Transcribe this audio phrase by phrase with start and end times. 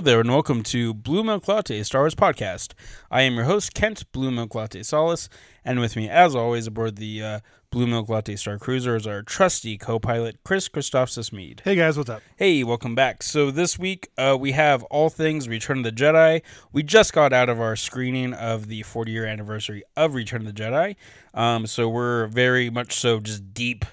[0.00, 2.72] Hello there, and welcome to Blue Milk Latte Star Wars Podcast.
[3.10, 5.28] I am your host, Kent Blue Milk Latte Salas,
[5.62, 9.20] and with me, as always, aboard the uh, Blue Milk Latte Star Cruiser is our
[9.22, 11.60] trusty co pilot, Chris Christophsis Meade.
[11.66, 12.22] Hey guys, what's up?
[12.36, 13.22] Hey, welcome back.
[13.22, 16.40] So, this week uh, we have all things Return of the Jedi.
[16.72, 20.54] We just got out of our screening of the 40 year anniversary of Return of
[20.54, 20.96] the Jedi.
[21.34, 23.84] Um, so, we're very much so just deep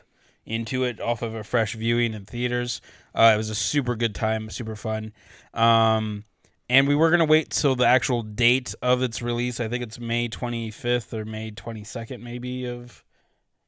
[0.46, 2.80] into it off of a fresh viewing in theaters.
[3.18, 5.12] Uh, it was a super good time, super fun.
[5.54, 6.24] Um,
[6.70, 9.60] and we were going to wait till the actual date of its release.
[9.60, 13.04] I think it's May 25th or May 22nd, maybe, of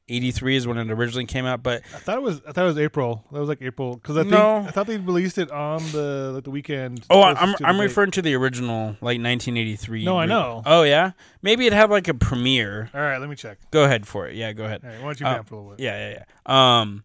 [0.08, 1.62] 83 is when it originally came out.
[1.62, 3.24] But I thought it was I thought it was April.
[3.32, 4.56] That was like April because I think No.
[4.56, 7.04] I thought they released it on the like the weekend.
[7.10, 7.82] Oh, I'm I'm date.
[7.84, 10.04] referring to the original, like 1983.
[10.04, 10.62] No, I know.
[10.66, 11.12] Oh yeah,
[11.42, 12.90] maybe it had like a premiere.
[12.92, 13.58] All right, let me check.
[13.70, 14.34] Go ahead for it.
[14.34, 14.80] Yeah, go ahead.
[14.84, 15.80] All right, why don't you Uh, vamp a little bit?
[15.80, 16.80] Yeah, yeah, yeah.
[16.80, 17.04] Um,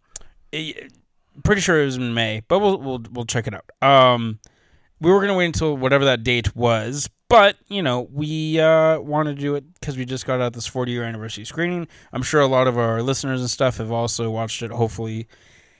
[0.51, 0.91] it-
[1.43, 3.69] pretty sure it was in May, but we'll we'll we'll check it out.
[3.81, 4.39] Um,
[4.99, 9.35] we were gonna wait until whatever that date was, but you know we uh wanted
[9.35, 11.87] to do it because we just got out this 40 year anniversary screening.
[12.13, 14.71] I'm sure a lot of our listeners and stuff have also watched it.
[14.71, 15.27] Hopefully,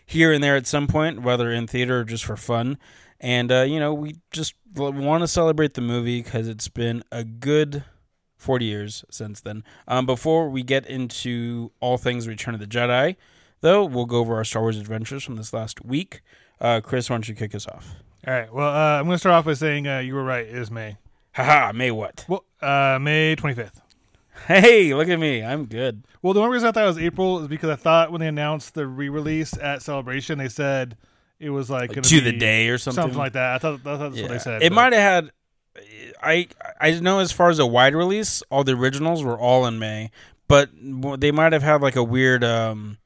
[0.06, 2.78] here and there at some point, whether in theater or just for fun.
[3.20, 7.24] And uh, you know we just want to celebrate the movie because it's been a
[7.24, 7.84] good
[8.38, 9.64] 40 years since then.
[9.88, 13.16] Um, before we get into all things Return of the Jedi,
[13.66, 16.22] though, we'll go over our Star Wars adventures from this last week.
[16.62, 17.96] Uh, Chris, why don't you kick us off?
[18.26, 18.54] All right.
[18.54, 20.46] Well, uh, I'm going to start off by saying uh, you were right.
[20.46, 20.98] It is May.
[21.34, 22.26] Haha, May what?
[22.30, 23.82] Well, uh, May 25th.
[24.48, 25.44] Hey, look at me.
[25.44, 26.04] I'm good.
[26.22, 28.28] Well, the only reason I thought it was April is because I thought when they
[28.28, 30.98] announced the re-release at Celebration, they said
[31.40, 33.02] it was like, Like, gonna to the day or something.
[33.02, 33.56] something like that.
[33.56, 34.62] I thought, I thought that's what they said.
[34.62, 35.32] It might have had.
[36.22, 36.48] I
[36.80, 40.10] I know as far as a wide release, all the originals were all in May,
[40.48, 40.70] but
[41.18, 42.98] they might have had like a weird, um,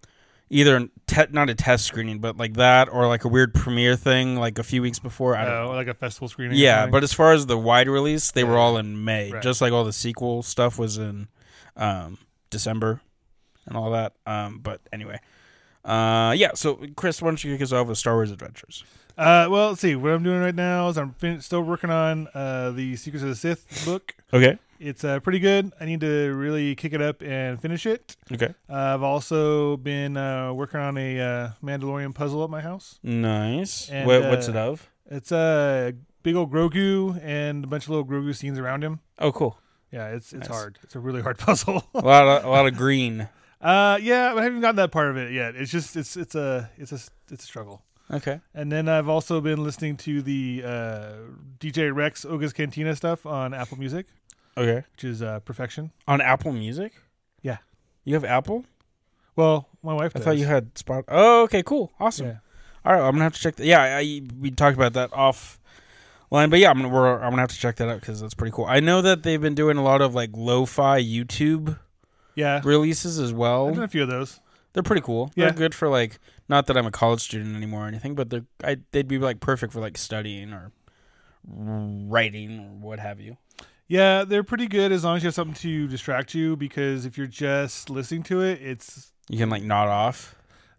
[0.49, 4.35] either te- not a test screening, but like that, or like a weird premiere thing,
[4.35, 5.35] like a few weeks before.
[5.35, 5.71] I don't know.
[5.71, 6.57] like a festival screening.
[6.57, 9.41] Yeah, but as far as the wide release, they were all in May, Right.
[9.43, 11.27] just like all the sequel stuff was in
[11.77, 12.17] um,
[12.49, 13.01] December
[13.65, 14.13] and all that.
[14.25, 15.19] Um, but anyway,
[15.85, 16.51] uh, yeah.
[16.55, 18.83] So, Chris, why don't you kick us off with Star Wars Adventures?
[19.17, 19.95] Uh, well, let's see.
[19.95, 23.29] What I'm doing right now is I'm fin- still working on uh, the Secrets of
[23.29, 24.15] the Sith book.
[24.33, 24.57] Okay.
[24.79, 25.73] It's uh, pretty good.
[25.79, 28.15] I need to really kick it up and finish it.
[28.31, 28.53] Okay.
[28.69, 32.97] Uh, I've also been uh, working on a uh, Mandalorian puzzle at my house.
[33.03, 33.89] Nice.
[33.89, 34.89] And, what, what's uh, it of?
[35.11, 39.01] It's a big old Grogu and a bunch of little Grogu scenes around him.
[39.19, 39.59] Oh, cool.
[39.91, 40.57] Yeah, it's it's Nice.
[40.57, 40.79] hard.
[40.83, 41.83] It's a really hard puzzle.
[41.93, 43.27] A lot of a lot of green.
[43.61, 45.55] uh, yeah, but I haven't gotten that part of it yet.
[45.55, 46.99] It's just it's it's a it's a
[47.31, 47.83] it's a struggle.
[48.11, 48.39] Okay.
[48.53, 51.11] And then I've also been listening to the uh,
[51.59, 54.07] DJ Rex Oga's Cantina stuff on Apple Music,
[54.59, 54.85] Okay.
[54.93, 55.91] which is uh, perfection.
[56.07, 56.93] On Apple Music.
[57.41, 57.57] Yeah.
[58.03, 58.65] You have Apple?
[59.35, 60.11] Well, my wife.
[60.15, 60.25] I Does.
[60.25, 61.05] thought you had Spot.
[61.07, 61.63] Oh, okay.
[61.63, 61.91] Cool.
[61.99, 62.27] Awesome.
[62.27, 62.37] Yeah.
[62.85, 63.65] All right, I'm gonna have to check that.
[63.65, 65.59] Yeah, I, we talked about that off
[66.31, 68.33] line, but yeah, I'm gonna we're, I'm gonna have to check that out because that's
[68.33, 68.65] pretty cool.
[68.65, 71.77] I know that they've been doing a lot of like lo-fi YouTube
[72.35, 73.71] Yeah, releases as I've well.
[73.73, 74.39] done a few of those.
[74.73, 75.29] They're pretty cool.
[75.35, 75.45] Yeah.
[75.45, 78.45] They're good for like not that I'm a college student anymore or anything, but they're
[78.63, 80.71] I, they'd be like perfect for like studying or
[81.45, 83.37] writing or what have you.
[83.89, 86.55] Yeah, they're pretty good as long as you have something to distract you.
[86.55, 90.35] Because if you're just listening to it, it's You can like nod off.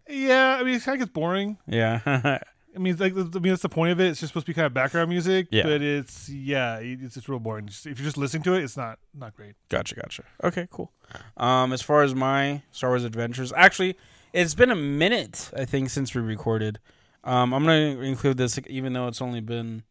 [0.09, 0.57] yeah.
[0.59, 1.57] I mean, it kind of gets boring.
[1.67, 1.99] Yeah.
[2.73, 4.07] I mean, it's like I mean, that's the point of it.
[4.07, 5.47] It's just supposed to be kind of background music.
[5.51, 5.63] Yeah.
[5.63, 7.67] But it's yeah, it's just real boring.
[7.67, 9.55] Just, if you're just listening to it, it's not not great.
[9.67, 10.23] Gotcha, gotcha.
[10.41, 10.89] Okay, cool.
[11.35, 13.97] Um, as far as my Star Wars adventures, actually,
[14.31, 16.79] it's been a minute I think since we recorded.
[17.25, 19.83] Um, I'm gonna include this even though it's only been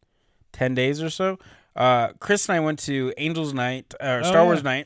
[0.52, 1.38] ten days or so.
[1.80, 4.84] Uh, Chris and I went to Angels Night, uh, Oh, Star Wars yeah.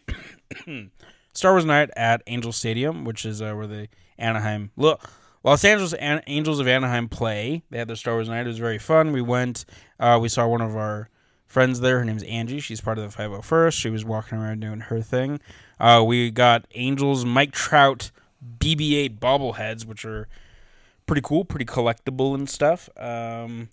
[0.67, 0.91] Night,
[1.35, 4.99] Star Wars Night at Angel Stadium, which is uh, where the Anaheim, Lo-
[5.43, 7.65] Los Angeles An- Angels of Anaheim play.
[7.71, 8.43] They had their Star Wars Night.
[8.43, 9.13] It was very fun.
[9.13, 9.65] We went.
[9.99, 11.09] Uh, we saw one of our
[11.47, 11.99] friends there.
[11.99, 12.61] Her name's Angie.
[12.61, 13.73] She's part of the 501st.
[13.73, 15.41] She was walking around doing her thing.
[15.81, 18.13] Uh, we got Angels Mike Trout
[18.59, 20.29] BB-8 bobbleheads, which are
[21.07, 22.89] pretty cool, pretty collectible and stuff.
[22.97, 23.71] Um,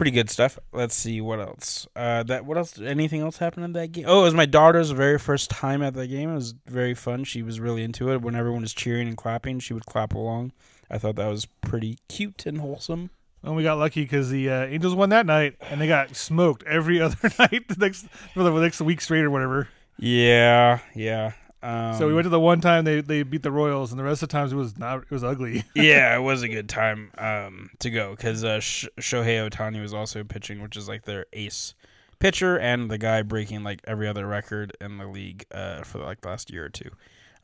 [0.00, 0.58] pretty good stuff.
[0.72, 1.86] Let's see what else.
[1.94, 2.80] Uh, that what else?
[2.80, 4.06] Anything else happened in that game?
[4.08, 6.30] Oh, it was my daughter's very first time at that game.
[6.30, 7.24] It was very fun.
[7.24, 8.22] She was really into it.
[8.22, 10.52] When everyone was cheering and clapping, she would clap along.
[10.90, 13.10] I thought that was pretty cute and wholesome.
[13.42, 16.62] And we got lucky because the uh, Angels won that night, and they got smoked
[16.62, 19.68] every other night the next for the next week straight or whatever.
[19.98, 21.32] Yeah, yeah.
[21.62, 24.04] Um, so we went to the one time they, they beat the Royals, and the
[24.04, 25.64] rest of the times it was not it was ugly.
[25.74, 29.92] yeah, it was a good time um, to go because uh, Sh- Shohei Ohtani was
[29.92, 31.74] also pitching, which is like their ace
[32.18, 36.20] pitcher and the guy breaking like every other record in the league uh, for like
[36.22, 36.90] the last year or two.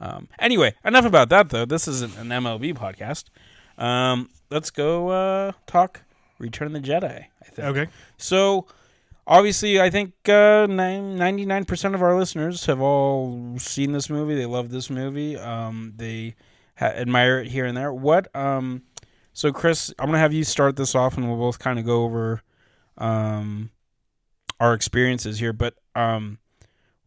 [0.00, 1.64] Um, anyway, enough about that though.
[1.64, 3.24] This isn't an MLB podcast.
[3.82, 6.02] Um, let's go uh, talk
[6.38, 7.24] Return of the Jedi.
[7.42, 7.68] I think.
[7.68, 7.86] okay,
[8.18, 8.66] So
[9.26, 14.34] obviously, I think uh, ninety nine percent of our listeners have all seen this movie.
[14.34, 15.36] They love this movie.
[15.36, 16.34] Um, they
[16.76, 17.92] ha- admire it here and there.
[17.92, 18.34] What?
[18.34, 18.82] Um,
[19.32, 22.04] so Chris, I'm gonna have you start this off, and we'll both kind of go
[22.04, 22.42] over
[22.98, 23.70] um,
[24.60, 25.52] our experiences here.
[25.52, 26.38] But um,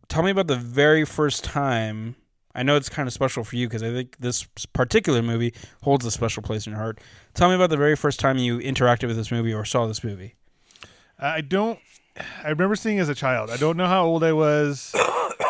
[0.08, 2.16] tell me about the very first time.
[2.56, 6.04] I know it's kind of special for you because I think this particular movie holds
[6.06, 7.00] a special place in your heart.
[7.36, 10.04] Tell me about the very first time you interacted with this movie or saw this
[10.04, 10.36] movie.
[11.20, 11.80] I don't.
[12.44, 13.50] I remember seeing as a child.
[13.50, 14.96] I don't know how old I was.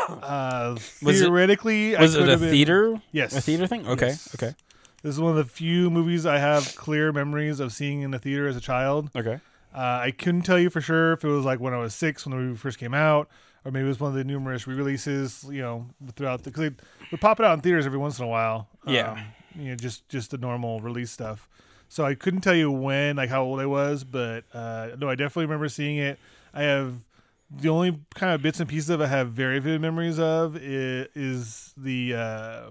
[0.10, 3.02] Uh, Was it- theoretically, Was I it a been- theater?
[3.12, 3.88] Yes, A theater thing?
[3.88, 4.08] Okay.
[4.08, 4.34] Yes.
[4.36, 4.56] Okay.
[5.04, 8.18] This is one of the few movies I have clear memories of seeing in the
[8.20, 9.12] theater as a child.
[9.16, 9.40] Okay.
[9.74, 12.26] Uh, I couldn't tell you for sure if it was like when I was six
[12.26, 13.30] when the movie first came out,
[13.64, 15.46] or maybe it was one of the numerous re-releases.
[15.50, 15.86] You know,
[16.16, 16.76] throughout the because they
[17.12, 18.68] would pop it out in theaters every once in a while.
[18.88, 19.12] Yeah.
[19.12, 19.20] Um,
[19.60, 21.48] you know, just just the normal release stuff.
[21.88, 25.14] So I couldn't tell you when, like how old I was, but uh, no, I
[25.16, 26.20] definitely remember seeing it.
[26.54, 27.06] I have
[27.50, 31.08] the only kind of bits and pieces of I have very vivid memories of is,
[31.16, 32.70] is the uh,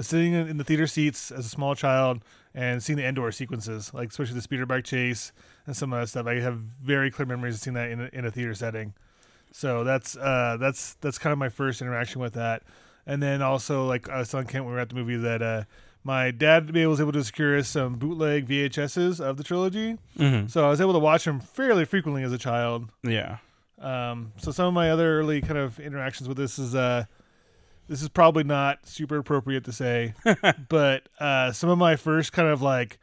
[0.00, 2.20] sitting in the theater seats as a small child
[2.54, 5.32] and seeing the Endor sequences, like especially the speeder bike chase
[5.66, 6.26] and some of that stuff.
[6.26, 8.94] I have very clear memories of seeing that in a, in a theater setting.
[9.52, 12.62] So that's uh, that's that's kind of my first interaction with that.
[13.06, 15.42] And then also, like I was telling Kent when we were at the movie, that
[15.42, 15.64] uh,
[16.04, 19.96] my dad was able to secure us some bootleg VHSs of the trilogy.
[20.18, 20.48] Mm-hmm.
[20.48, 22.90] So I was able to watch them fairly frequently as a child.
[23.02, 23.38] Yeah.
[23.80, 27.04] Um, so some of my other early kind of interactions with this is uh,
[27.88, 30.14] this is probably not super appropriate to say,
[30.68, 32.98] but uh, some of my first kind of like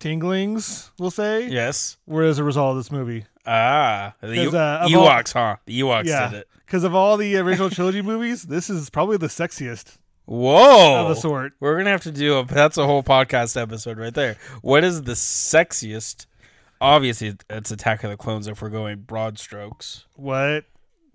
[0.00, 1.96] tinglings, we'll say, Yes.
[2.06, 3.24] were as a result of this movie.
[3.46, 4.50] Ah, the E- uh,
[4.86, 5.56] of all- Ewoks, huh?
[5.66, 6.30] The Ewoks Yeah.
[6.30, 6.48] did it.
[6.66, 9.96] Because of all the original trilogy movies, this is probably the sexiest
[10.28, 11.02] Whoa.
[11.02, 11.54] of the sort.
[11.58, 12.44] We're gonna have to do a.
[12.44, 14.36] That's a whole podcast episode right there.
[14.62, 16.26] What is the sexiest?
[16.80, 18.46] Obviously, it's Attack of the Clones.
[18.46, 20.64] If we're going broad strokes, What?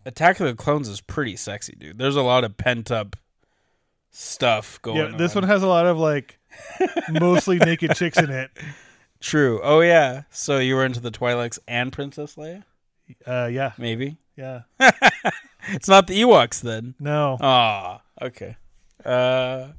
[0.06, 1.98] Attack of the Clones is pretty sexy, dude.
[1.98, 3.16] There's a lot of pent up
[4.12, 4.98] stuff going.
[5.12, 5.44] Yeah, this on.
[5.44, 6.40] one has a lot of like
[7.10, 8.50] mostly naked chicks in it.
[9.22, 9.62] True.
[9.64, 10.24] Oh yeah.
[10.32, 12.64] So you were into the Twi'leks and Princess Leia?
[13.28, 14.18] Uh, yeah, Maybe.
[14.36, 14.62] yeah.
[15.70, 16.94] It's not the Ewoks then.
[17.00, 18.58] No, Ah, okay.
[19.06, 19.70] Uh,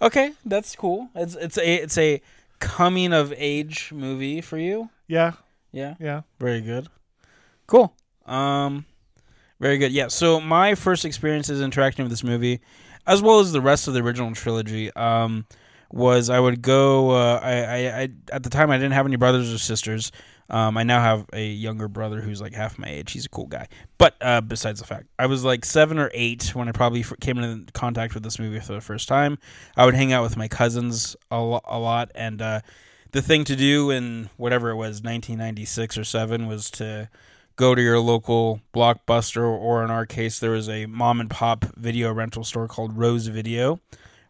[0.00, 1.08] okay, that's cool.
[1.14, 2.20] It's it's a it's a
[2.58, 4.90] coming of age movie for you.
[5.08, 5.32] yeah,
[5.72, 6.22] Yeah, yeah.
[6.38, 6.88] very good.
[7.66, 7.92] Cool.
[8.26, 8.84] Um,
[9.60, 9.92] very good.
[9.92, 10.08] Yeah.
[10.08, 12.60] So my first experiences interacting with this movie,
[13.06, 15.46] as well as the rest of the original trilogy, um,
[15.90, 17.10] was I would go.
[17.10, 20.12] Uh, I, I I at the time I didn't have any brothers or sisters.
[20.52, 23.12] Um, I now have a younger brother who's like half my age.
[23.12, 23.68] He's a cool guy.
[23.96, 27.38] But uh, besides the fact, I was like seven or eight when I probably came
[27.38, 29.38] into contact with this movie for the first time.
[29.78, 32.60] I would hang out with my cousins a, lo- a lot, and uh,
[33.12, 37.08] the thing to do in whatever it was, 1996 or seven, was to
[37.56, 41.64] go to your local blockbuster, or in our case, there was a mom and pop
[41.76, 43.80] video rental store called Rose Video,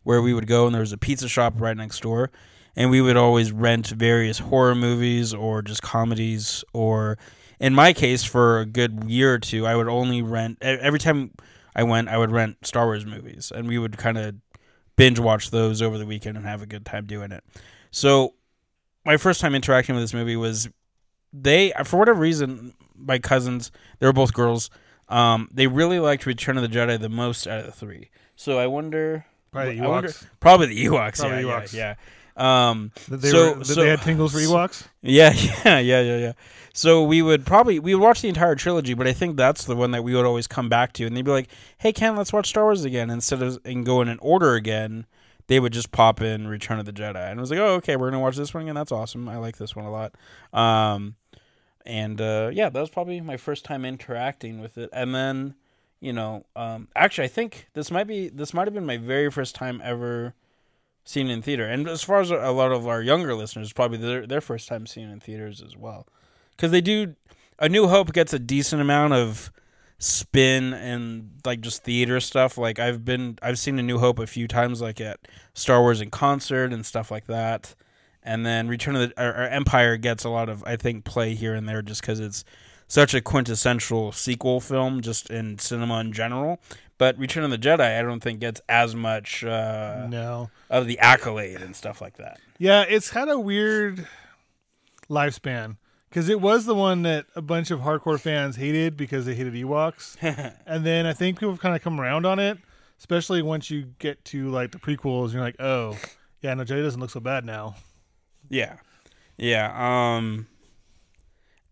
[0.04, 2.30] where we would go, and there was a pizza shop right next door
[2.76, 7.18] and we would always rent various horror movies or just comedies or
[7.60, 11.30] in my case for a good year or two i would only rent every time
[11.76, 14.34] i went i would rent star wars movies and we would kind of
[14.96, 17.44] binge watch those over the weekend and have a good time doing it
[17.90, 18.34] so
[19.04, 20.68] my first time interacting with this movie was
[21.32, 24.70] they for whatever reason my cousins they were both girls
[25.08, 28.58] um, they really liked return of the jedi the most out of the three so
[28.58, 30.26] i wonder Probably the I wonder- Ewoks.
[30.40, 31.72] probably the ewoks Probably yeah, Ewoks.
[31.74, 31.94] yeah yeah
[32.36, 34.86] um, They, So- were, so- they had tingles for Ewoks.
[35.02, 35.32] yeah,
[35.64, 36.32] yeah, yeah, yeah, yeah.
[36.74, 39.76] So we would probably we would watch the entire trilogy, but I think that's the
[39.76, 42.32] one that we would always come back to, and they'd be like, "Hey, Ken, let's
[42.32, 45.04] watch Star Wars again." Instead of and go in an order again,
[45.48, 47.96] they would just pop in Return of the Jedi, and it was like, "Oh, okay,
[47.96, 48.74] we're gonna watch this one again.
[48.74, 49.28] That's awesome.
[49.28, 50.14] I like this one a lot."
[50.54, 51.16] Um,
[51.84, 55.54] and uh, yeah, that was probably my first time interacting with it, and then
[56.00, 59.30] you know, um, actually, I think this might be this might have been my very
[59.30, 60.32] first time ever
[61.04, 61.66] seeing it in theater.
[61.66, 64.86] And as far as a lot of our younger listeners, probably their their first time
[64.86, 66.06] seeing in theaters as well,
[66.56, 67.14] because they do.
[67.58, 69.52] A New Hope gets a decent amount of
[69.98, 72.58] spin and like just theater stuff.
[72.58, 75.20] Like I've been, I've seen A New Hope a few times, like at
[75.54, 77.76] Star Wars in concert and stuff like that.
[78.20, 81.34] And then Return of the or, or Empire gets a lot of, I think, play
[81.34, 82.44] here and there just because it's
[82.88, 86.60] such a quintessential sequel film, just in cinema in general.
[87.02, 90.50] But Return of the Jedi, I don't think gets as much uh, no.
[90.70, 92.38] of the accolade and stuff like that.
[92.58, 94.06] Yeah, it's had a weird
[95.10, 95.78] lifespan
[96.08, 99.54] because it was the one that a bunch of hardcore fans hated because they hated
[99.54, 100.16] Ewoks,
[100.64, 102.58] and then I think people have kind of come around on it,
[103.00, 105.24] especially once you get to like the prequels.
[105.24, 105.98] And you're like, oh,
[106.40, 107.74] yeah, no, Jedi doesn't look so bad now.
[108.48, 108.76] Yeah.
[109.36, 109.72] Yeah.
[109.74, 110.46] Um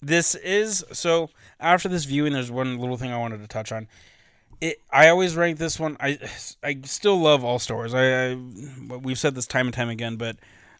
[0.03, 1.31] this is so.
[1.59, 3.87] After this viewing, there's one little thing I wanted to touch on.
[4.61, 5.97] It, I always rank this one.
[6.00, 6.19] I,
[6.62, 7.95] I still love all Star Wars.
[7.95, 10.37] I, I, we've said this time and time again, but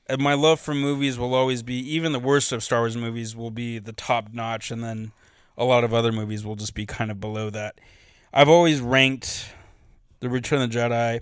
[0.09, 3.35] uh, my love for movies will always be even the worst of Star Wars movies
[3.35, 5.13] will be the top notch, and then
[5.57, 7.81] a lot of other movies will just be kind of below that.
[8.33, 9.53] I've always ranked
[10.21, 11.21] the Return of the Jedi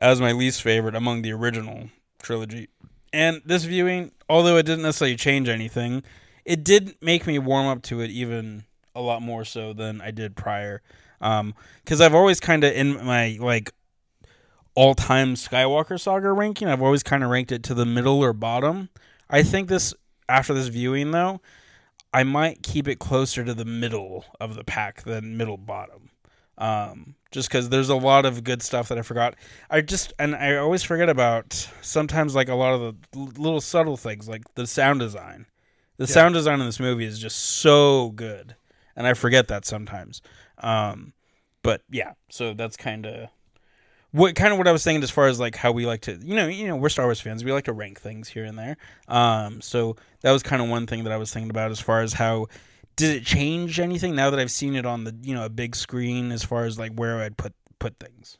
[0.00, 2.68] as my least favorite among the original trilogy.
[3.12, 6.02] And this viewing, although it didn't necessarily change anything,
[6.44, 10.10] it did make me warm up to it even a lot more so than I
[10.10, 10.82] did prior.
[11.20, 13.72] Because I've always kind of in my like
[14.74, 18.90] all-time Skywalker saga ranking, I've always kind of ranked it to the middle or bottom.
[19.28, 19.92] I think this
[20.28, 21.40] after this viewing though,
[22.12, 26.10] I might keep it closer to the middle of the pack than middle bottom.
[26.56, 29.34] Um, just because there's a lot of good stuff that I forgot.
[29.70, 33.96] I just and I always forget about sometimes like a lot of the little subtle
[33.96, 35.46] things like the sound design.
[35.98, 36.14] The Yeah.
[36.14, 38.56] sound design in this movie is just so good,
[38.96, 40.22] and I forget that sometimes.
[40.60, 41.12] Um,
[41.62, 43.28] but yeah, so that's kind of
[44.12, 46.16] what kind of what I was saying as far as like how we like to,
[46.16, 47.44] you know, you know, we're Star Wars fans.
[47.44, 48.76] We like to rank things here and there.
[49.06, 52.00] Um, so that was kind of one thing that I was thinking about as far
[52.00, 52.46] as how
[52.96, 55.76] did it change anything now that I've seen it on the you know a big
[55.76, 58.38] screen as far as like where I'd put put things.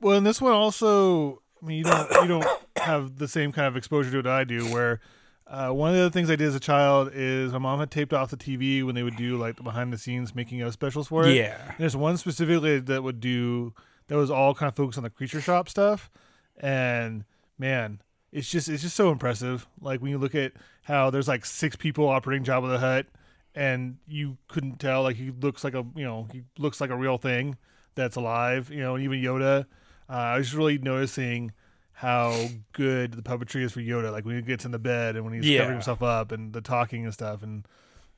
[0.00, 3.66] Well, and this one also, I mean, you don't you don't have the same kind
[3.66, 4.72] of exposure to it I do.
[4.72, 5.00] Where
[5.46, 8.12] uh, one of the things I did as a child is my mom had taped
[8.12, 11.08] off the TV when they would do like the behind the scenes making of specials
[11.08, 11.34] for it.
[11.34, 13.72] Yeah, And there's one specifically that would do
[14.08, 16.10] that was all kind of focused on the creature shop stuff,
[16.58, 17.24] and
[17.58, 18.00] man,
[18.32, 19.66] it's just it's just so impressive.
[19.80, 23.06] Like when you look at how there's like six people operating Jabba the Hutt,
[23.54, 26.96] and you couldn't tell like he looks like a you know he looks like a
[26.96, 27.56] real thing
[27.94, 28.70] that's alive.
[28.70, 29.66] You know, and even Yoda.
[30.08, 31.52] Uh, I was really noticing
[32.00, 34.12] how good the puppetry is for Yoda.
[34.12, 35.60] Like when he gets in the bed and when he's Yeah.
[35.60, 37.66] covering himself up and the talking and stuff, and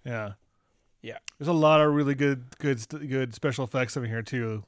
[0.05, 0.33] yeah,
[1.01, 1.19] Yeah.
[1.39, 4.65] There's a lot of really good, good, good special effects over here too.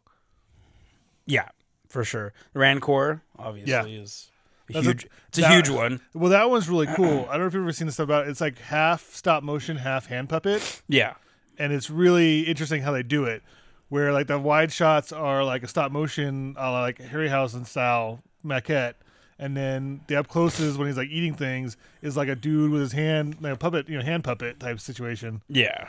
[1.26, 1.49] yeah,
[1.88, 2.33] for sure.
[2.55, 4.31] Rancor obviously is
[4.69, 5.07] a That's a- huge.
[5.29, 6.00] it's a that- huge one.
[6.14, 7.26] Well, that one's really cool.
[7.29, 8.31] I don't know if you've ever seen this stuff about it.
[8.31, 11.14] It's like half stop motion, half hand puppet, Yeah,
[11.59, 13.43] and it's really interesting how they do it.
[13.88, 18.95] Where like the wide shots are like a stop motion, uh, like Harryhausen style maquette,
[19.39, 22.81] and then the up closes when he's like eating things is like a dude with
[22.81, 25.43] his hand, like a puppet, you know, hand puppet type situation.
[25.49, 25.89] yeah,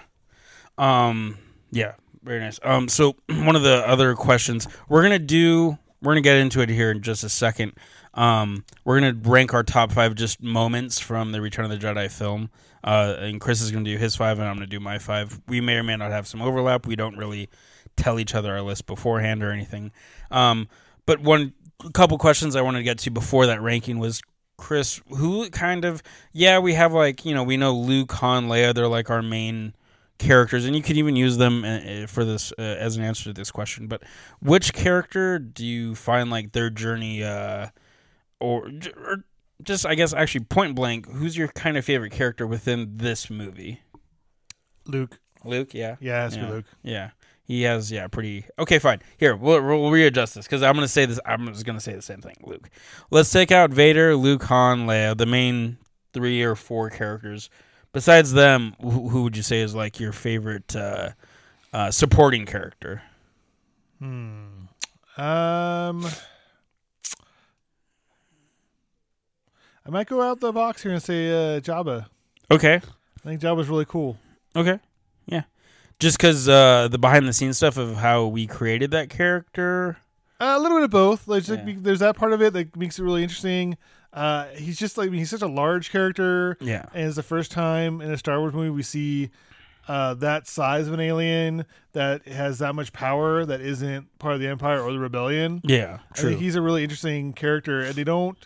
[0.77, 1.37] um,
[1.71, 1.93] yeah.
[2.23, 2.59] Very nice.
[2.63, 6.69] Um, so one of the other questions we're gonna do, we're gonna get into it
[6.69, 7.73] here in just a second.
[8.13, 12.11] Um, we're gonna rank our top five just moments from the Return of the Jedi
[12.11, 12.49] film.
[12.83, 15.41] Uh, and Chris is gonna do his five, and I'm gonna do my five.
[15.47, 16.85] We may or may not have some overlap.
[16.85, 17.49] We don't really
[17.95, 19.91] tell each other our list beforehand or anything.
[20.29, 20.67] Um,
[21.05, 21.53] but one
[21.93, 24.21] couple questions I wanted to get to before that ranking was
[24.57, 28.73] Chris, who kind of yeah, we have like you know we know Luke, Han, Leia,
[28.73, 29.73] they're like our main
[30.19, 33.33] characters, and you could even use them uh, for this uh, as an answer to
[33.33, 33.87] this question.
[33.87, 34.03] But
[34.39, 37.67] which character do you find like their journey, uh,
[38.39, 39.23] or, or
[39.63, 43.81] just I guess actually point blank, who's your kind of favorite character within this movie?
[44.85, 46.49] Luke, Luke, yeah, yeah, it's Yeah.
[46.49, 46.65] Luke.
[46.83, 47.09] yeah.
[47.43, 48.45] He has, yeah, pretty.
[48.57, 49.01] Okay, fine.
[49.17, 51.19] Here, we'll, we'll readjust this because I'm going to say this.
[51.25, 52.69] I'm just going to say the same thing, Luke.
[53.09, 55.77] Let's take out Vader, Luke, Han, Leia, the main
[56.13, 57.49] three or four characters.
[57.93, 61.09] Besides them, who, who would you say is like your favorite uh,
[61.73, 63.01] uh, supporting character?
[63.99, 64.45] Hmm.
[65.17, 66.07] Um,
[69.85, 72.05] I might go out the box here and say uh, Jabba.
[72.49, 74.17] Okay, I think Jabba's really cool.
[74.55, 74.79] okay.
[76.01, 79.97] Just because uh, the behind the scenes stuff of how we created that character.
[80.39, 81.27] Uh, a little bit of both.
[81.27, 81.57] Like, Yeah.
[81.57, 83.77] be- there's that part of it that makes it really interesting.
[84.11, 88.01] Uh, he's just like he's such a large character, Yeah, and it's the first time
[88.01, 89.29] in a Star Wars movie we see
[89.87, 94.41] uh, that size of an alien that has that much power that isn't part of
[94.41, 95.61] the Empire or the Rebellion.
[95.63, 96.29] yeah, I true.
[96.31, 98.37] think he's a really interesting character, and they don't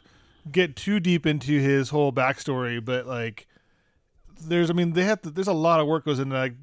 [0.51, 2.83] get too deep into his whole backstory.
[2.83, 3.47] But like,
[4.39, 5.29] there's, I mean, they have to.
[5.31, 6.53] There's a lot of work goes into like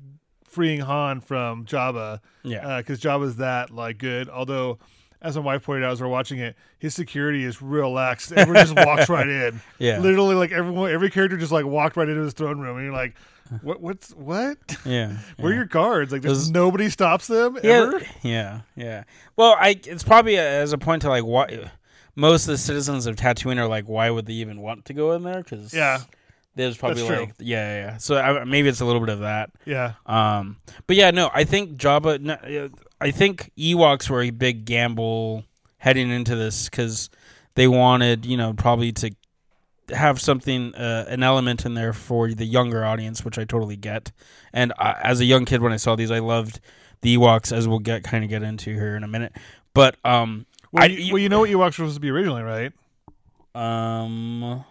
[0.53, 4.29] freeing Han from Jabba yeah, uh, because Jabba's that like good.
[4.29, 4.79] Although,
[5.21, 8.31] as my wife pointed out as we're watching it, his security is real lax.
[8.31, 9.61] Everyone just walks right in.
[9.79, 12.87] yeah, Literally, like everyone, every character just like walked right into his throne room, and
[12.87, 13.15] you're like,
[13.63, 13.81] what?
[13.81, 14.59] What's what?
[14.85, 15.17] yeah.
[15.37, 15.57] Where are yeah.
[15.57, 16.13] your guards?
[16.13, 18.03] Like, there's nobody stops them yeah, ever.
[18.23, 19.05] Yeah, yeah.
[19.37, 21.71] Well, I it's probably a, as a point to like why
[22.15, 25.13] most of the citizens of Tatooine are like, why would they even want to go
[25.13, 25.43] in there?
[25.43, 26.01] Because Yeah,
[26.55, 27.85] there's probably That's like, yeah, yeah.
[27.93, 27.97] yeah.
[27.97, 29.51] So I, maybe it's a little bit of that.
[29.65, 29.95] yeah.
[30.07, 30.57] Um,
[30.87, 32.21] but yeah, no, I think Jabba.
[32.21, 32.69] No, uh,
[33.01, 35.45] I think Ewoks were a big gamble
[35.79, 37.11] heading into this because
[37.55, 39.11] they wanted, you know, probably to
[39.93, 44.13] have something, uh, an element in there for the younger audience, which I totally get.
[44.53, 46.61] And uh, as a young kid, when I saw these, I loved
[47.01, 49.33] the Ewoks, as we'll get kind of get into here in a minute.
[49.75, 52.43] But um, Well, I- you, well, you know what Ewoks were supposed to be originally,
[52.43, 52.73] right?
[53.55, 54.65] um,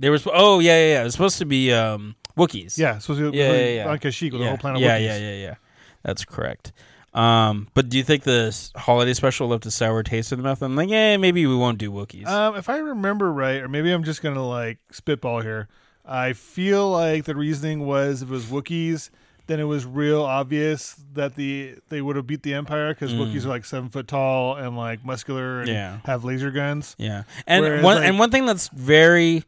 [0.00, 2.78] there was oh yeah yeah yeah, it was supposed to be um Wookiees.
[2.78, 3.88] Yeah, supposed to be Yeah, yeah, yeah.
[3.88, 4.80] on Kashyyyk with yeah, the whole planet.
[4.80, 5.54] yeah, of yeah, yeah, yeah.
[6.02, 6.72] That's correct.
[7.12, 10.62] Um, but do you think the holiday special left a sour taste in the mouth?
[10.62, 12.26] I'm like, yeah, maybe we won't do Wookiees.
[12.26, 15.68] Um, if I remember right, or maybe I'm just gonna like spitball here.
[16.06, 19.10] I feel like the reasoning was if it was Wookiees,
[19.48, 23.18] then it was real obvious that the they would have beat the Empire because Mm.
[23.26, 25.98] Wookiees are like seven foot tall and like muscular and Yeah.
[26.04, 26.94] have laser guns.
[26.96, 29.42] yeah, and whereas, one like- and one thing that's very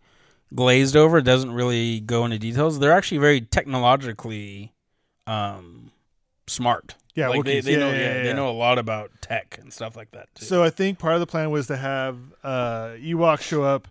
[0.54, 2.78] glazed over doesn't really go into details.
[2.78, 4.72] They're actually very technologically
[5.26, 5.92] um
[6.46, 6.94] smart.
[7.14, 9.72] Yeah, like they, they Yeah, know yeah, yeah, they know a lot about tech and
[9.72, 10.46] stuff like that too.
[10.46, 13.88] So I think part of the plan was to have uh, Ewoks show up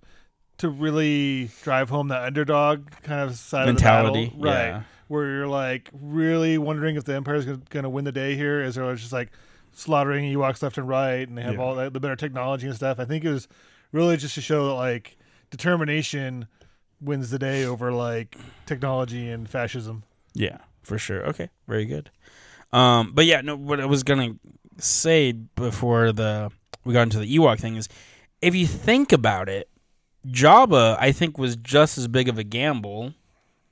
[0.57, 4.67] to really drive home the underdog kind of side mentality, of the battle, right?
[4.69, 4.81] yeah.
[5.07, 8.75] Where you're like really wondering if the Empire's going to win the day here, as
[8.75, 9.29] they're just like
[9.73, 12.99] slaughtering Ewoks left and right, and they have all the better technology and stuff.
[12.99, 13.47] I think it was
[13.91, 15.17] really just to show that like
[15.51, 16.47] determination
[16.99, 20.03] wins the day over like technology and fascism.
[20.33, 21.23] Yeah, for sure.
[21.27, 22.09] Okay, very good.
[22.73, 23.55] Um, but yeah, no.
[23.55, 24.35] What I was gonna
[24.77, 26.49] say before the
[26.83, 27.87] we got into the Ewok thing is,
[28.41, 29.69] if you think about it,
[30.27, 33.13] Jabba I think was just as big of a gamble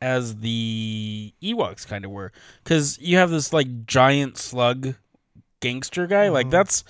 [0.01, 2.31] as the Ewoks kind of were,
[2.63, 4.95] because you have this like giant slug
[5.62, 6.29] gangster guy.
[6.29, 6.51] Like Mhm.
[6.51, 6.83] that's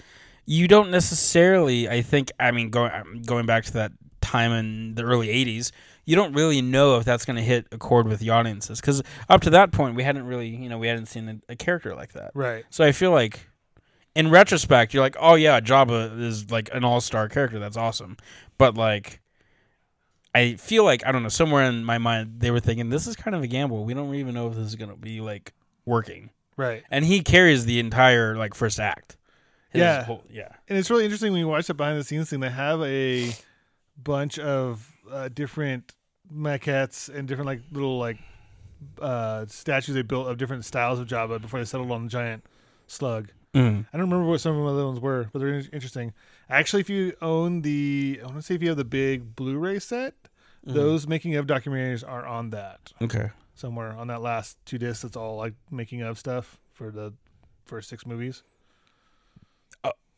[0.45, 1.87] you don't necessarily.
[1.87, 2.31] I think.
[2.39, 5.71] I mean, going going back to that time in the early '80s
[6.05, 9.03] you don't really know if that's going to hit a chord with the audiences because
[9.29, 11.93] up to that point we hadn't really you know we hadn't seen a, a character
[11.95, 12.65] like that Right.
[12.69, 13.47] so i feel like
[14.15, 18.17] in retrospect you're like oh yeah jabba is like an all-star character that's awesome
[18.57, 19.21] but like
[20.35, 23.15] i feel like i don't know somewhere in my mind they were thinking this is
[23.15, 25.53] kind of a gamble we don't even know if this is going to be like
[25.85, 26.83] working Right.
[26.91, 29.15] and he carries the entire like first act
[29.73, 30.03] Yeah.
[30.03, 32.39] whole- yeah And it's really interesting when you watch the behind the scenes thing.
[32.41, 33.31] They have a
[34.03, 35.93] bunch of uh, different
[36.33, 38.17] maquettes and different like little like
[39.01, 42.43] uh, statues they built of different styles of Jabba before they settled on the giant
[42.87, 43.29] slug.
[43.53, 43.85] Mhm.
[43.91, 46.13] I don't remember what some of the other ones were, but they're in- interesting.
[46.49, 49.79] Actually, if you own the, I want to say if you have the big Blu-ray
[49.79, 50.13] set,
[50.67, 50.73] Mhm.
[50.73, 55.01] those making of documentaries are on that okay somewhere on that last two discs.
[55.01, 57.13] That's all like making of stuff for the
[57.65, 58.43] first six movies.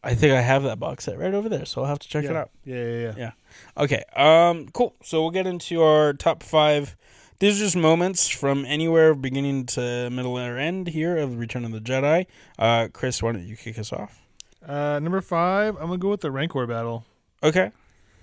[0.04, 2.24] I think i have that box set right over there so i'll have to check
[2.24, 2.30] yeah.
[2.32, 3.14] it out Yeah, yeah, yeah.
[3.18, 3.32] Yeah.
[3.78, 4.04] Okay.
[4.16, 4.68] Um.
[4.74, 4.94] Cool.
[5.04, 6.96] So we'll get into our top five.
[7.40, 11.72] These are just moments from anywhere, beginning to middle or end here of Return of
[11.72, 12.28] the Jedi.
[12.58, 14.22] Uh, Chris, why don't you kick us off?
[14.66, 17.04] Uh, number five, I'm gonna go with the Rancor battle.
[17.44, 17.72] Okay.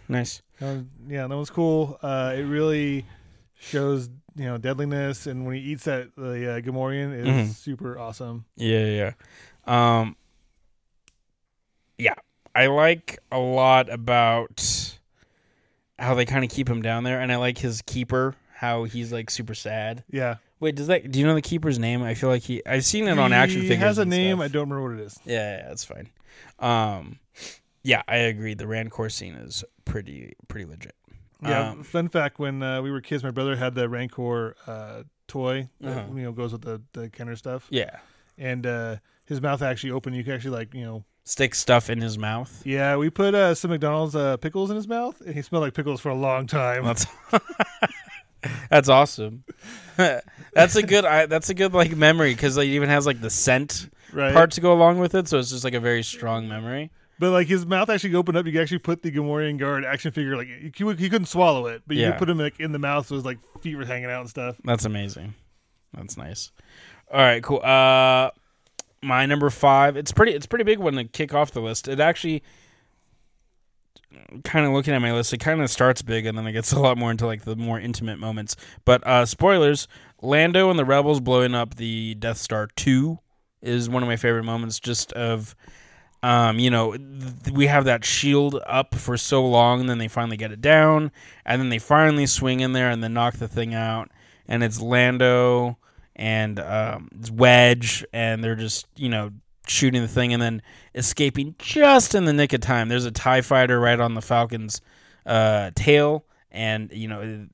[0.08, 0.40] Nice.
[0.60, 1.98] Yeah, that was cool.
[2.02, 3.04] Uh, it really
[3.58, 7.54] shows you know deadliness, and when he eats that the uh, Gamorrean is Mhm.
[7.54, 8.44] super awesome.
[8.56, 8.84] Yeah.
[8.84, 9.12] Yeah.
[9.66, 10.00] yeah.
[10.00, 10.16] Um.
[11.98, 12.14] Yeah,
[12.54, 14.94] I like a lot about
[15.98, 18.34] how they kind of keep him down there, and I like his keeper.
[18.54, 20.02] How he's like super sad.
[20.10, 21.10] Yeah, Wait, does that?
[21.12, 22.02] Do you know the keeper's name?
[22.02, 22.60] I feel like he.
[22.66, 23.76] I've seen it on action figures.
[23.78, 24.38] He has a name.
[24.38, 24.44] stuff.
[24.44, 25.18] I don't remember what it is.
[25.24, 26.08] Yeah, yeah, that's fine.
[26.58, 27.20] Um,
[27.84, 28.54] yeah, I agree.
[28.54, 30.94] The Rancor scene is pretty pretty legit.
[31.42, 31.70] Yeah.
[31.70, 35.68] Um, fun fact: when uh, we were kids, my brother had the Rancor uh, toy
[35.80, 36.14] that Uh-huh.
[36.14, 37.98] you know goes with the the Kenner stuff, Yeah,
[38.36, 40.16] and uh, his mouth actually opened.
[40.16, 41.04] You could actually like you know.
[41.28, 42.62] Stick stuff in his mouth.
[42.64, 45.74] Yeah, we put uh, some McDonald's uh, pickles in his mouth, and he smelled like
[45.74, 46.84] pickles for a long time.
[46.84, 47.06] That's
[48.70, 49.44] that's awesome.
[49.96, 51.04] that's a good.
[51.04, 54.32] I, that's a good like memory because like, it even has like the scent right.
[54.32, 56.90] part to go along with it, so it's just like a very strong memory.
[57.20, 58.46] But like his mouth actually opened up.
[58.46, 61.82] You could actually put the Gamorrean guard action figure like he, he couldn't swallow it,
[61.86, 62.12] but you Yeah.
[62.12, 64.30] could put him like in the mouth so his like feet were hanging out and
[64.30, 64.56] stuff.
[64.64, 65.34] That's amazing.
[65.92, 66.52] That's nice.
[67.12, 67.60] All right, cool.
[67.62, 68.30] Uh
[69.02, 69.96] my number 5.
[69.96, 71.88] It's pretty it's pretty big one to kick off the list.
[71.88, 72.42] It actually
[74.42, 76.72] kind of looking at my list, it kind of starts big and then it gets
[76.72, 78.56] a lot more into like the more intimate moments.
[78.84, 79.88] But uh spoilers,
[80.22, 83.18] Lando and the Rebels blowing up the Death Star 2
[83.60, 85.54] is one of my favorite moments just of
[86.22, 90.08] um, you know, th- we have that shield up for so long, and then they
[90.08, 91.12] finally get it down,
[91.44, 94.10] and then they finally swing in there and then knock the thing out,
[94.48, 95.78] and it's Lando
[96.18, 99.30] and um, it's Wedge, and they're just you know
[99.66, 100.62] shooting the thing and then
[100.94, 102.88] escaping just in the nick of time.
[102.88, 104.80] There's a Tie fighter right on the Falcon's
[105.24, 107.48] uh, tail, and you know it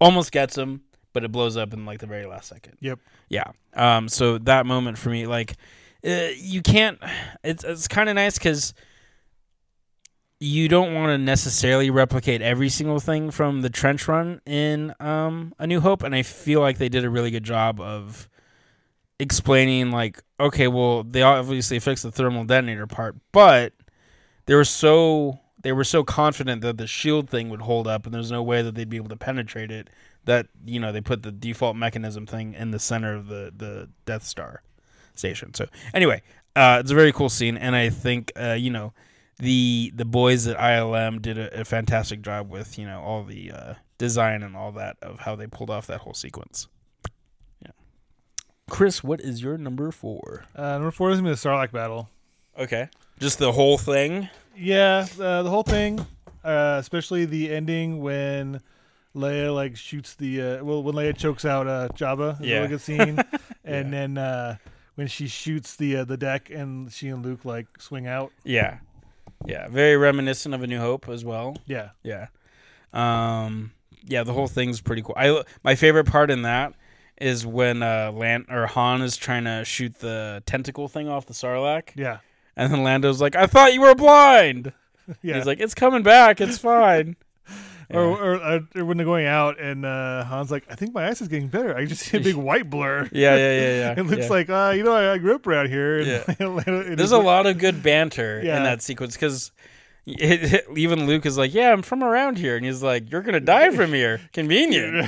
[0.00, 2.76] almost gets him, but it blows up in like the very last second.
[2.80, 3.00] Yep.
[3.28, 3.52] Yeah.
[3.74, 4.08] Um.
[4.08, 5.56] So that moment for me, like,
[6.04, 6.98] uh, you can't.
[7.42, 8.74] It's it's kind of nice because
[10.40, 15.54] you don't want to necessarily replicate every single thing from the trench run in um,
[15.58, 18.26] A New Hope, and I feel like they did a really good job of
[19.18, 23.74] explaining, like, okay, well, they obviously fixed the thermal detonator part, but
[24.46, 28.14] they were so they were so confident that the shield thing would hold up, and
[28.14, 29.90] there's no way that they'd be able to penetrate it.
[30.24, 33.90] That you know they put the default mechanism thing in the center of the the
[34.06, 34.62] Death Star
[35.14, 35.52] station.
[35.52, 36.22] So anyway,
[36.56, 38.94] uh, it's a very cool scene, and I think uh, you know
[39.40, 43.50] the the boys at ILM did a, a fantastic job with you know all the
[43.52, 46.68] uh, design and all that of how they pulled off that whole sequence.
[47.64, 47.72] Yeah,
[48.68, 50.44] Chris, what is your number four?
[50.54, 52.08] Uh, number four is gonna be the Sarlacc battle.
[52.58, 54.28] Okay, just the whole thing.
[54.56, 56.00] Yeah, uh, the whole thing,
[56.44, 58.60] uh, especially the ending when
[59.14, 62.40] Leia like shoots the uh, well when Leia chokes out uh, Jabba.
[62.40, 62.56] Is Yeah.
[62.56, 63.18] a really good scene,
[63.64, 64.56] and then uh,
[64.96, 68.32] when she shoots the uh, the deck and she and Luke like swing out.
[68.44, 68.78] Yeah,
[69.50, 71.56] yeah, very reminiscent of A New Hope as well.
[71.66, 72.28] Yeah, Yeah.
[72.92, 73.72] Um
[74.06, 75.14] yeah, the whole thing's pretty cool.
[75.16, 76.74] I my favorite part in that
[77.20, 81.34] is when uh Lan or Han is trying to shoot the tentacle thing off the
[81.34, 82.18] Sarlacc yeah,
[82.56, 84.72] and then Lando's like, "I thought you were blind."
[85.22, 85.36] yeah.
[85.36, 86.40] He's like, "It's coming back.
[86.40, 87.16] It's fine."
[87.92, 88.16] Or, Yeah.
[88.22, 91.20] or, uh, or when they're going out and uh, Han's like, I think my eyes
[91.20, 91.76] is getting better.
[91.76, 93.08] I just see a big white blur.
[93.12, 93.94] yeah, yeah, yeah, yeah.
[93.98, 94.28] It looks yeah.
[94.28, 95.98] like, uh, you know, I, I grew up around here.
[95.98, 96.94] And, Yeah.
[96.94, 99.50] There's a lot of good banter in that sequence because
[100.06, 103.70] even Luke is like, "Yeah, I'm from around here," and he's like, "You're gonna die
[103.70, 104.20] from here.
[104.32, 105.04] Convenient."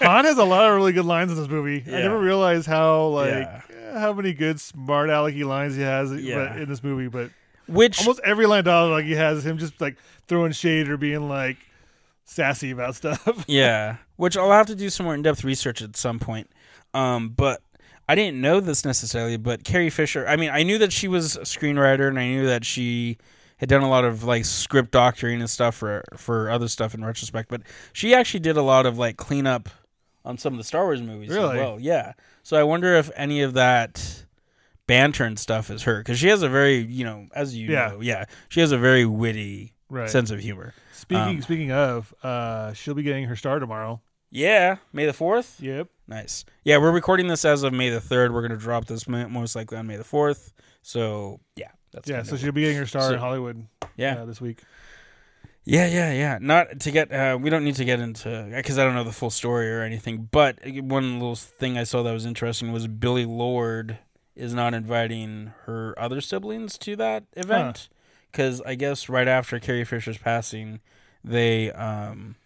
[0.00, 1.82] Han has a lot of really good lines in this movie.
[1.86, 6.66] I never realized how like eh, how many good smart alecky lines he has in
[6.68, 7.08] this movie.
[7.08, 7.30] But
[7.66, 9.96] Which almost every line dialogue he has him just like
[10.28, 11.56] throwing shade or being like
[12.26, 13.44] sassy about stuff.
[13.48, 16.50] Yeah, which I'll have to do some more in-depth research at some point.
[16.94, 17.62] Um, but
[18.08, 19.36] I didn't know this necessarily.
[19.36, 22.46] But Carrie Fisher, I mean, I knew that she was a screenwriter, and I knew
[22.46, 23.18] that she
[23.58, 27.04] had done a lot of like script doctoring and stuff for for other stuff in
[27.04, 27.48] retrospect.
[27.48, 27.62] But
[27.92, 29.68] she actually did a lot of like cleanup
[30.24, 31.56] on some of the Star Wars movies Really?
[31.58, 31.80] as well.
[31.80, 32.12] Yeah.
[32.42, 34.24] So I wonder if any of that
[34.86, 37.88] banter and stuff is her because she has a very you know as you Yeah.
[37.90, 40.08] know yeah she has a very witty right.
[40.10, 40.74] sense of humor.
[40.96, 44.00] Speaking Um, speaking of, uh, she'll be getting her star tomorrow.
[44.30, 45.60] Yeah, May the fourth.
[45.60, 45.88] Yep.
[46.08, 46.44] Nice.
[46.64, 48.32] Yeah, we're recording this as of May the third.
[48.32, 50.52] We're gonna drop this most likely on May the fourth.
[50.82, 52.22] So yeah, that's Yeah.
[52.22, 53.66] So she'll be getting her star So- in Hollywood.
[53.96, 54.62] yeah, uh, this week.
[55.64, 56.38] yeah, yeah, yeah.
[56.40, 57.12] Not to get.
[57.12, 59.82] Uh, we don't need to get into because I don't know the full story or
[59.82, 60.28] anything.
[60.30, 63.98] But one little thing I saw that was interesting was Billie Lourd
[64.34, 67.88] is not inviting her other siblings to that event
[68.36, 70.80] because I guess right after Carrie Fisher's passing,
[71.24, 72.36] they um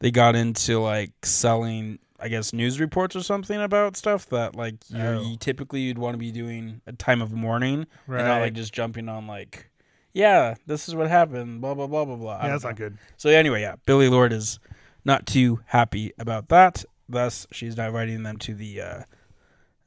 [0.00, 4.74] they got into like selling I guess news reports or something about stuff that like
[4.88, 5.22] you Oh.
[5.22, 8.20] you typically you'd want to be doing a time of mourning Right.
[8.20, 9.70] and not like just jumping on like
[10.12, 12.40] yeah this is what happened blah blah blah blah blah.
[12.42, 12.70] Yeah, that's know.
[12.70, 12.98] not good.
[13.16, 14.58] So anyway, yeah, Billie Lourd is
[15.04, 16.84] not too happy about that.
[17.08, 19.02] Thus, she's not inviting them to the uh,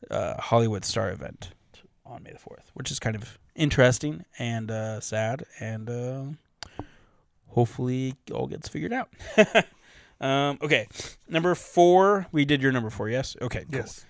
[0.09, 1.51] uh, Hollywood Star event
[2.05, 6.83] on May the fourth, which is kind of interesting and uh, sad, and uh,
[7.49, 9.09] hopefully all gets figured out.
[10.21, 10.87] um, okay,
[11.27, 12.25] number four.
[12.31, 13.35] We did your number four, yes?
[13.39, 13.81] Okay, cool.
[13.81, 14.05] Yes.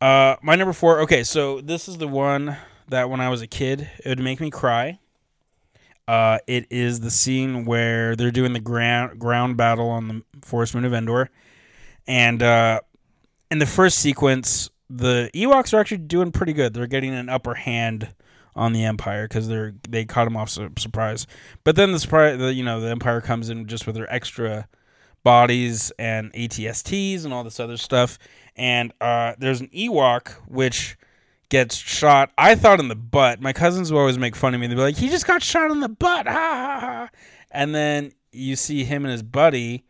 [0.00, 1.00] Uh, my number four.
[1.00, 2.56] Okay, so this is the one
[2.88, 4.98] that when I was a kid, it would make me cry.
[6.06, 10.74] Uh, it is the scene where they're doing the ground ground battle on the forest
[10.74, 11.30] moon of Endor,
[12.06, 12.80] and uh,
[13.50, 16.74] in the first sequence, the Ewoks are actually doing pretty good.
[16.74, 18.14] They're getting an upper hand
[18.56, 21.26] on the Empire because they're they caught him off su- surprise.
[21.64, 24.68] But then the surprise, the, you know, the Empire comes in just with their extra
[25.22, 28.18] bodies and ATSTs and all this other stuff.
[28.56, 30.96] And uh, there's an Ewok which
[31.48, 32.30] gets shot.
[32.38, 33.40] I thought in the butt.
[33.40, 34.66] My cousins would always make fun of me.
[34.66, 37.08] They'd be like, "He just got shot in the butt!" Ha ha ha.
[37.50, 39.84] And then you see him and his buddy.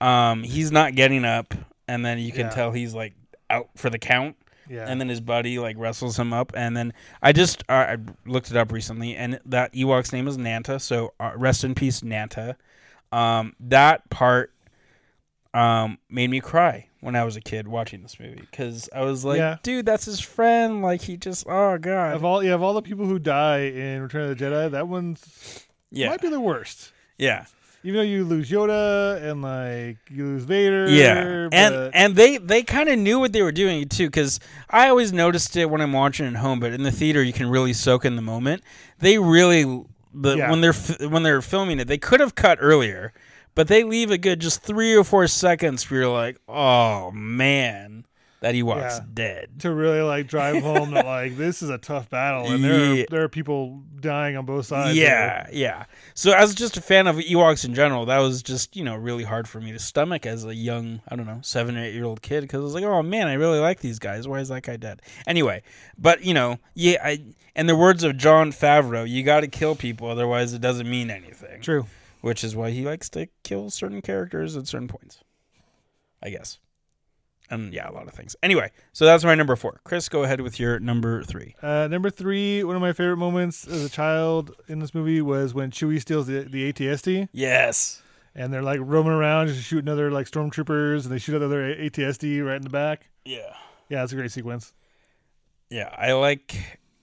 [0.00, 1.54] Um, he's not getting up,
[1.88, 2.50] and then you can Yeah.
[2.50, 3.14] tell he's like
[3.50, 4.36] out for the count
[4.68, 4.86] Yeah.
[4.88, 8.50] and then his buddy like wrestles him up and then i just uh, i looked
[8.50, 12.56] it up recently and that ewok's name is nanta so uh, rest in peace nanta
[13.12, 14.52] um, that part
[15.54, 19.24] um, made me cry when i was a kid watching this movie because i was
[19.24, 19.56] like Yeah.
[19.62, 22.82] dude that's his friend like he just oh god of all yeah, of all the
[22.82, 26.92] people who die in Return of the Jedi, that one's yeah might be the worst.
[27.16, 27.46] yeah
[27.84, 30.88] Even though you lose Yoda and like you lose Vader.
[30.90, 34.88] Yeah, and and they they kind of knew what they were doing too, because I
[34.88, 37.72] always noticed it when I'm watching at home, but in the theater you can really
[37.72, 38.62] soak in the moment.
[38.98, 40.50] They really the Yeah.
[40.50, 40.72] when they're
[41.08, 43.12] when they're filming it, they could have cut earlier,
[43.54, 48.04] but they leave a good just three or four seconds where you're like, oh man,
[48.40, 49.04] that Ewok's Yeah.
[49.14, 49.48] dead.
[49.60, 53.02] to really like drive home that like this is a tough battle and there Yeah.
[53.02, 54.96] are, there are people dying on both sides.
[54.96, 55.84] Yeah, yeah.
[56.14, 59.24] So as just a fan of Ewoks in general, that was just you know really
[59.24, 62.04] hard for me to stomach as a young I don't know seven or eight year
[62.04, 64.28] old kid because I was like, oh man, I really like these guys.
[64.28, 65.02] Why is that guy dead?
[65.26, 65.62] Anyway,
[65.98, 66.98] but you know, yeah.
[67.04, 67.24] I
[67.56, 71.10] in the words of Jon Favreau, you got to kill people, otherwise it doesn't mean
[71.10, 71.60] anything.
[71.60, 71.86] True.
[72.20, 75.18] Which is why he likes to kill certain characters at certain points.
[76.22, 76.58] I guess.
[77.50, 78.36] And yeah, a lot of things.
[78.42, 79.80] Anyway, so that's my number four.
[79.84, 81.54] Chris, go ahead with your number three.
[81.62, 85.54] Uh, number three, one of my favorite moments as a child in this movie was
[85.54, 88.02] when Chewie steals the, the AT-ST Yes.
[88.34, 92.44] and they're like roaming around just shooting other like stormtroopers and they shoot other AT-ST
[92.44, 93.08] right in the back.
[93.24, 93.54] Yeah.
[93.88, 94.74] Yeah, it's a great sequence.
[95.70, 96.54] Yeah, I like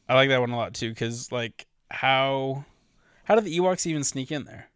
[0.08, 2.65] I like that one a lot too because like how
[3.23, 4.69] how did the Ewoks even sneak in there?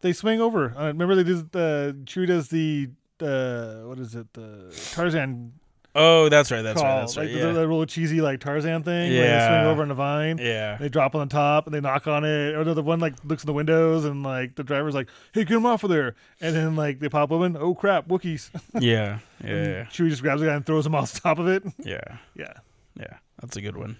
[0.00, 0.72] They swing over.
[0.78, 2.90] Uh, remember they did the Chewie does the
[3.22, 5.52] uh, what is it the Tarzan
[5.94, 6.62] Oh, that's right.
[6.62, 7.00] That's call right.
[7.00, 7.24] That's right.
[7.24, 7.52] like the, Yeah.
[7.52, 9.10] the real cheesy like Tarzan thing.
[9.10, 9.48] where they Yeah.
[9.62, 10.38] swing over on the vine.
[10.38, 10.76] yeah.
[10.76, 12.54] They drop on the top and they knock on it.
[12.54, 15.44] Or the the one like looks in the windows and like the driver's like, "Hey,
[15.44, 17.56] get him off of there!" And then like they pop open.
[17.58, 18.50] Oh crap, Wookiees!
[18.80, 19.18] Yeah.
[19.40, 19.84] And Yeah.
[19.86, 21.64] Chewie just grabs the guy and throws him off the top of it.
[21.78, 22.00] Yeah.
[22.36, 22.52] Yeah,
[22.94, 23.14] Yeah.
[23.40, 23.96] That's a good one.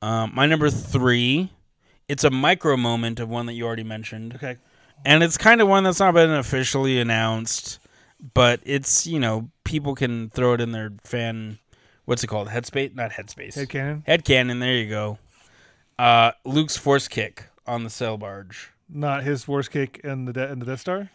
[0.00, 1.50] Um, my number three.
[2.08, 4.56] It's a micro moment of one that you already mentioned, okay.
[5.04, 7.78] and it's kind of one that's not been officially announced,
[8.34, 11.58] but it's you know people can throw it in their fan.
[12.04, 12.48] What's it called?
[12.48, 12.94] Headspace?
[12.94, 13.54] Not headspace.
[13.54, 14.58] Head canon, Head canon.
[14.58, 15.18] There you go.
[15.98, 18.70] Uh, Luke's force kick on the sail barge.
[18.88, 21.10] not his force kick in the de- in the Death Star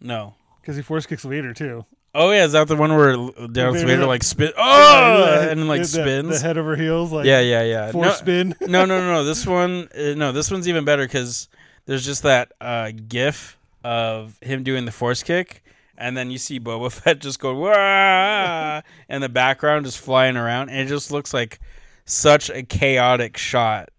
[0.00, 0.34] No.
[0.60, 1.84] because he force kicks Vader too.
[2.14, 3.14] Oh yeah, is that the one where
[3.48, 4.52] Darth Vader, Vader like- spin?
[4.56, 6.40] Oh, The- and like the- spins.
[6.40, 7.10] the head over heels.
[7.12, 7.90] Like yeah, yeah, yeah.
[7.92, 8.54] force No, spin.
[8.60, 9.24] no, no, no, no.
[9.24, 11.48] This one, uh, no, this one's even better because
[11.86, 15.62] there's just that uh, GIF of him doing the force kick,
[15.98, 18.82] and then you see Boba Fett just go Wah!
[19.08, 21.60] in the background, just flying around, and it just looks like
[22.04, 23.90] such a chaotic shot.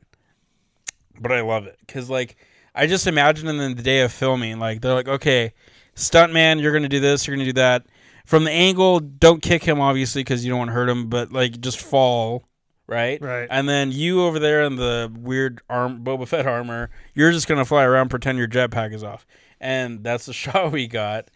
[1.20, 2.38] But I love it because, like,
[2.78, 5.54] I just imagine in the day of filming, like they're like, okay,
[5.96, 7.88] stuntman, you're gonna do this, you're gonna do that.
[8.24, 11.32] From the angle, don't kick him obviously because you don't want to hurt him, but
[11.32, 12.48] like just fall,
[12.86, 13.20] right?
[13.20, 13.48] Right.
[13.50, 17.66] And then you over there in the weird arm Boba Fett armor, you're just gonna
[17.66, 19.26] fly around, pretend your jetpack is off,
[19.60, 21.30] and that's the shot we got.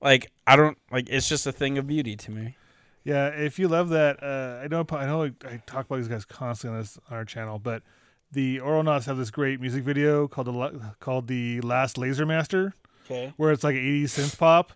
[0.00, 2.56] Like I don't like it's just a thing of beauty to me.
[3.04, 6.24] Yeah, if you love that, uh, I know I know I talk about these guys
[6.24, 7.82] constantly on this on our channel, but
[8.32, 13.32] the Auralnauts have this great music video called the called the Last Laser Master, Okay.
[13.36, 14.72] where it's like 80s synth pop,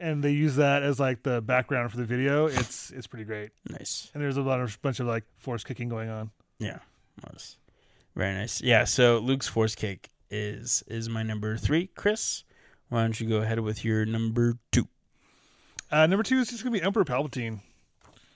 [0.00, 2.46] and they use that as like the background for the video.
[2.46, 4.10] It's it's pretty great, Nice.
[4.14, 6.30] and there's a lot of bunch of like force kicking going on.
[6.58, 6.78] Yeah.
[7.30, 7.58] Nice.
[8.14, 8.62] Very nice.
[8.62, 8.84] Yeah.
[8.84, 11.88] So Luke's force kick is is my number three.
[11.94, 12.44] Chris,
[12.88, 14.88] why don't you go ahead with your number two?
[15.90, 17.60] Uh, number two is just gonna be Emperor Palpatine.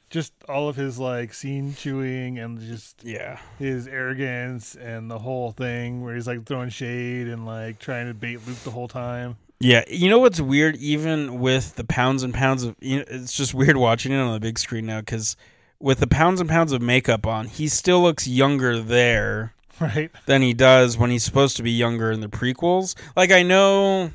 [0.08, 3.38] Just all of his like scene chewing and just Yeah.
[3.58, 8.14] his arrogance and the whole thing where he's like throwing shade and like trying to
[8.14, 9.36] bait Luke the whole time.
[9.60, 10.76] Yeah, you know what's weird?
[10.76, 14.32] Even with the pounds and pounds of, you know, it's just weird watching it on
[14.32, 15.36] the big screen now because
[15.78, 20.10] with the pounds and pounds of makeup on, he still looks younger there Right.
[20.26, 22.94] than he does when he's supposed to be younger in the prequels.
[23.14, 24.10] Like I know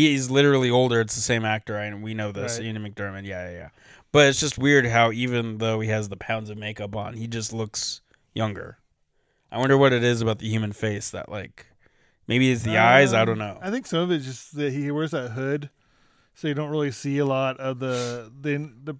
[0.00, 2.66] he's literally older; it's the same actor, and we know this, Right.
[2.66, 3.24] Ian McDiarmid.
[3.24, 3.68] Yeah, yeah, yeah.
[4.12, 7.26] But it's just weird how even though he has the pounds of makeup on, he
[7.26, 8.00] just looks
[8.34, 8.78] younger.
[9.50, 11.66] I wonder what it is about the human face that like
[12.26, 13.12] maybe it's the eyes.
[13.14, 13.58] I don't Um, know.
[13.62, 15.70] I think some of it's just that he wears that hood,
[16.34, 18.96] so you don't really see a lot of the the the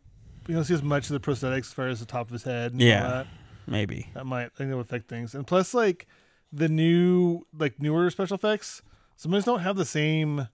[0.46, 2.42] you don't see as much of the prosthetics as far as the top of his
[2.44, 2.74] head.
[2.76, 3.02] Yeah.
[3.09, 3.26] that.
[3.66, 4.11] Maybe.
[4.14, 5.35] that might I think that would affect things.
[5.35, 6.07] And plus, like
[6.52, 8.83] the new like newer special effects,
[9.16, 10.48] some sometimes don't have the same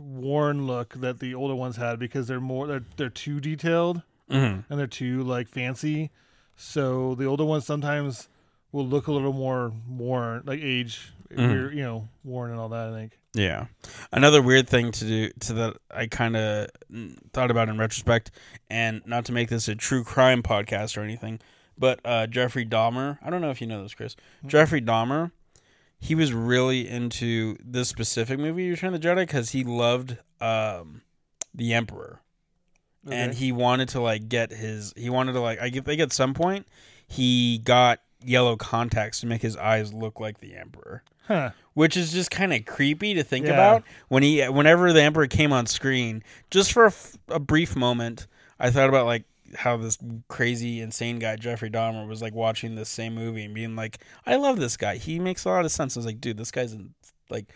[0.00, 4.36] worn look that the older ones had because they're more they're they're too detailed hmm
[4.68, 6.10] and they're too like fancy.
[6.56, 8.28] So the older ones sometimes
[8.72, 11.48] will look a little more worn, like age, Mhm.
[11.50, 12.88] weird, you know, worn and all that.
[12.88, 13.18] I think.
[13.34, 13.66] Yeah.
[14.12, 16.68] Another weird thing to do to that I kind of
[17.32, 18.30] thought about in retrospect,
[18.68, 21.40] and not to make this a true crime podcast or anything,
[21.78, 23.18] but uh, Jeffrey Dahmer.
[23.22, 24.16] I don't know if you know this, Chris.
[24.46, 25.30] Jeffrey Dahmer.
[26.00, 31.02] He was really into this specific movie, Return of the Jedi, because he loved um,
[31.54, 32.20] the Emperor,
[33.08, 34.92] and he wanted to like get his.
[34.96, 35.60] He wanted to like.
[35.60, 36.66] I get- think at some point
[37.06, 41.50] he got yellow contacts to make his eyes look like the Emperor Huh.
[41.74, 43.52] which is just kind of creepy to think Yeah.
[43.52, 47.74] about when he whenever the emperor came on screen just for a, f- a brief
[47.76, 48.26] moment
[48.58, 49.24] i thought about like
[49.56, 53.74] how this crazy insane guy jeffrey dahmer was like watching the same movie and being
[53.76, 54.96] like i love this guy.
[54.96, 55.96] He makes a lot of sense.
[55.96, 56.76] I was like dude this guy's
[57.28, 57.46] like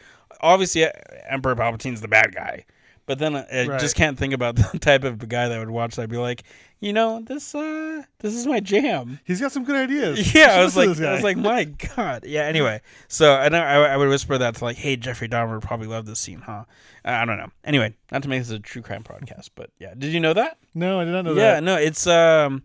[0.41, 0.87] obviously
[1.29, 2.65] emperor palpatine's the bad guy
[3.07, 3.81] But then I, I Right.
[3.81, 6.03] just can't think about the type of guy that would watch that.
[6.05, 6.43] I'd be like,
[6.81, 9.21] you know, this uh, this is my jam.
[9.25, 10.35] He's got some good ideas.
[10.35, 11.64] Yeah, I was like, I was like, my
[11.97, 12.25] god.
[12.27, 12.43] Yeah.
[12.45, 15.87] Anyway, so and I, I would whisper that to like, hey, Jeffrey Dahmer would probably
[15.87, 16.64] love this scene, huh?
[17.05, 17.51] I I don't know.
[17.64, 20.59] Anyway, not to make this a true crime podcast, but yeah, did you know that?
[20.75, 21.55] no, I did not know yeah, that.
[21.55, 22.62] Yeah, no, it's um,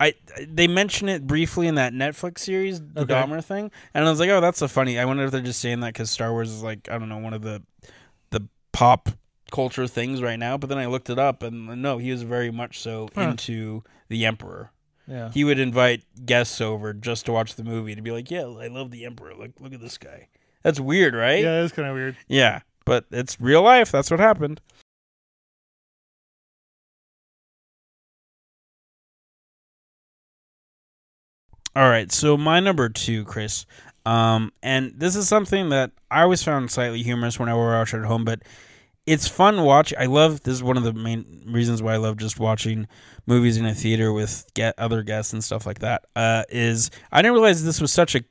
[0.00, 0.14] I
[0.46, 3.14] they mention it briefly in that Netflix series, the Okay.
[3.14, 4.98] Dahmer thing, and I was like, oh, that's so funny.
[4.98, 7.18] I wonder if they're just saying that because Star Wars is like, I don't know,
[7.18, 7.62] one of the
[8.30, 9.08] the pop
[9.50, 10.56] culture things right now.
[10.56, 13.22] But then I looked it up, and no, he was very much so Huh.
[13.22, 14.70] into the Emperor.
[15.06, 15.30] Yeah.
[15.30, 18.66] He would invite guests over just to watch the movie to be like, yeah, I
[18.68, 19.34] love the Emperor.
[19.34, 20.28] Look, look at this guy.
[20.62, 21.42] That's weird, right?
[21.42, 22.16] Yeah, it's kind of weird.
[22.28, 23.90] Yeah, but it's real life.
[23.90, 24.60] That's what happened.
[31.76, 33.64] All right, so my number two, Chris,
[34.04, 37.88] um, and this is something that I always found slightly humorous when I were at
[37.90, 38.42] home, but
[39.08, 39.94] it's fun watch.
[39.98, 42.86] I love this is one of the main reasons why I love just watching
[43.26, 46.04] movies in a theater with get other guests and stuff like that.
[46.14, 48.22] Uh, is I didn't realize this was such a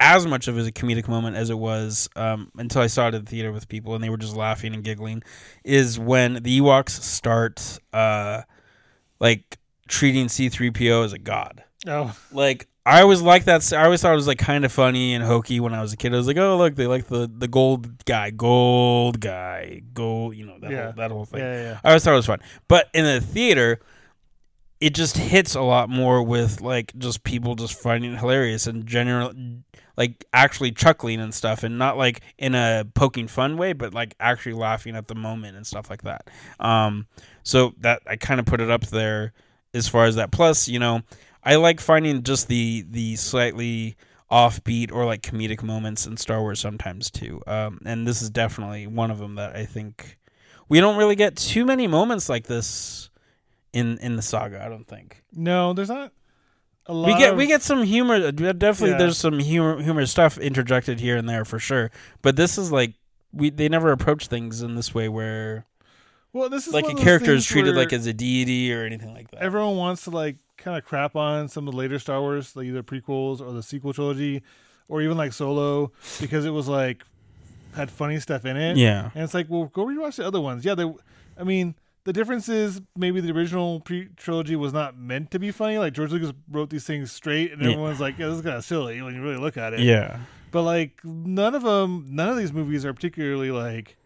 [0.00, 3.14] as much of as a comedic moment as it was um, until I saw it
[3.14, 5.22] in the theater with people and they were just laughing and giggling.
[5.64, 8.42] Is when the Ewoks start uh,
[9.20, 11.62] like treating C three PO as a god.
[11.86, 13.72] Oh, Like I always liked that.
[13.72, 15.96] I always thought it was like kind of funny and hokey when I was a
[15.96, 16.14] kid.
[16.14, 20.36] I was like, oh look, they like the the gold guy, gold guy, gold.
[20.36, 20.84] You know that Yeah.
[20.84, 21.40] whole, that whole thing.
[21.40, 21.80] yeah, yeah.
[21.82, 22.38] I always thought it was fun.
[22.68, 23.80] But in the theater,
[24.80, 28.86] it just hits a lot more with like just people just finding it hilarious and
[28.86, 29.32] general
[29.96, 34.14] like actually chuckling and stuff and not like in a poking fun way, but like
[34.20, 36.28] actually laughing at the moment and stuff like that.
[36.60, 37.06] Um
[37.42, 39.32] so that I kind of put it up there
[39.74, 40.30] as far as that.
[40.30, 41.00] Plus, you know,
[41.46, 43.96] I like finding just the the slightly
[44.30, 47.40] offbeat or like comedic moments in Star Wars sometimes too.
[47.46, 50.18] Um, and this is definitely one of them that I think
[50.68, 53.08] we don't really get too many moments like this
[53.72, 54.62] in in the saga.
[54.64, 56.12] I don't think No, there's not
[56.86, 57.06] a lot.
[57.06, 58.14] we get of, we get some humor.
[58.14, 58.98] uh, Definitely, Yeah.
[58.98, 61.92] there's some humor humor stuff interjected here and there for sure.
[62.22, 62.94] But this is like
[63.32, 65.66] we they never approach things in this way where
[66.32, 69.30] well, this is like a character is treated like as a deity or anything like
[69.30, 69.40] that.
[69.42, 72.66] everyone wants to like kind of crap on some of the later Star Wars, like
[72.66, 74.42] either prequels or the sequel trilogy,
[74.88, 77.04] or even like Solo, because it was like
[77.74, 78.76] had funny stuff in it.
[78.76, 80.64] yeah, And it's like, well, go rewatch the other ones.
[80.64, 80.90] Yeah, they.
[81.38, 85.50] I mean, the difference is maybe the original pre trilogy was not meant to be
[85.50, 85.76] funny.
[85.78, 87.70] Like George Lucas wrote these things straight, and Yeah.
[87.72, 89.80] everyone's like, yeah, this is kind of silly when you really look at it.
[89.80, 90.20] yeah,
[90.52, 93.96] But like, none of them, none of these movies are particularly like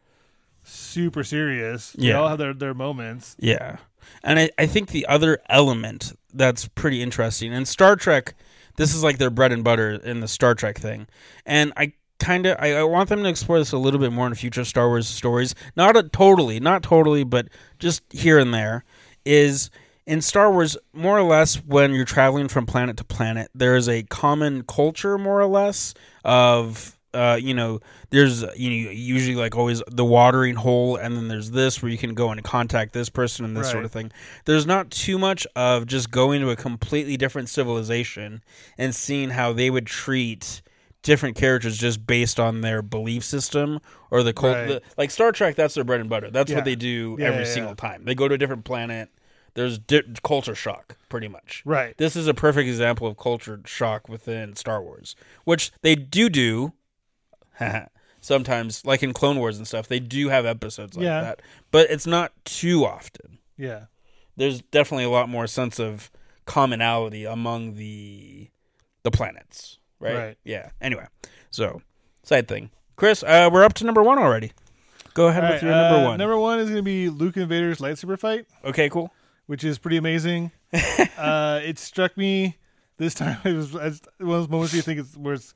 [0.65, 1.93] super serious.
[1.93, 2.15] They Yeah.
[2.21, 3.37] all have their their moments.
[3.39, 3.77] yeah.
[4.23, 8.35] And I, I think the other element that's pretty interesting in Star Trek,
[8.77, 11.07] this is like their bread and butter in the Star Trek thing,
[11.45, 14.27] and I kind of I, I want them to explore this a little bit more
[14.27, 15.55] in future Star Wars stories.
[15.75, 18.85] Not a, totally, not totally, but just here and there.
[19.25, 19.71] Is
[20.07, 23.89] in Star Wars, more or less, when you're traveling from planet to planet, there is
[23.89, 25.95] a common culture, more or less,
[26.25, 31.29] of uh, you know, there's you know usually like always the watering hole, and then
[31.29, 34.13] there's this where you can go and contact this person and this sort of thing.
[34.45, 38.43] There's not too much of just going to a completely different civilization
[38.79, 40.63] and seeing how they would treat
[41.03, 44.55] different characters just based on their belief system or the cult.
[44.57, 44.69] Right.
[44.69, 46.31] the- like Star Trek, that's their bread and butter.
[46.31, 46.59] That's Yeah.
[46.59, 47.53] what they do Yeah, every yeah.
[47.55, 48.05] single time.
[48.05, 49.09] They go to a different planet.
[49.55, 51.63] There's di- culture shock, pretty much.
[51.65, 51.97] Right.
[51.97, 56.75] This is a perfect example of culture shock within Star Wars, which they do do
[58.21, 59.89] sometimes, like in Clone Wars and stuff.
[59.89, 61.21] They do have episodes like Yeah.
[61.23, 63.39] that, but it's not too often.
[63.57, 63.85] Yeah.
[64.37, 66.11] There's definitely a lot more sense of
[66.47, 68.49] commonality among the
[69.03, 70.15] the planets, right?
[70.17, 70.39] Right.
[70.45, 70.71] Yeah.
[70.81, 71.07] Anyway,
[71.51, 71.81] so
[72.23, 74.53] side thing, Chris, uh, we're up to number one already.
[75.15, 76.19] Go ahead All with right, your number uh, one.
[76.19, 79.13] Number one is going to be Luke and Vader's lightsaber fight, okay, cool.
[79.47, 80.53] which is pretty amazing.
[81.19, 82.57] uh, it struck me
[82.97, 83.39] this time.
[83.45, 85.55] It was as one of those moments you think it's where it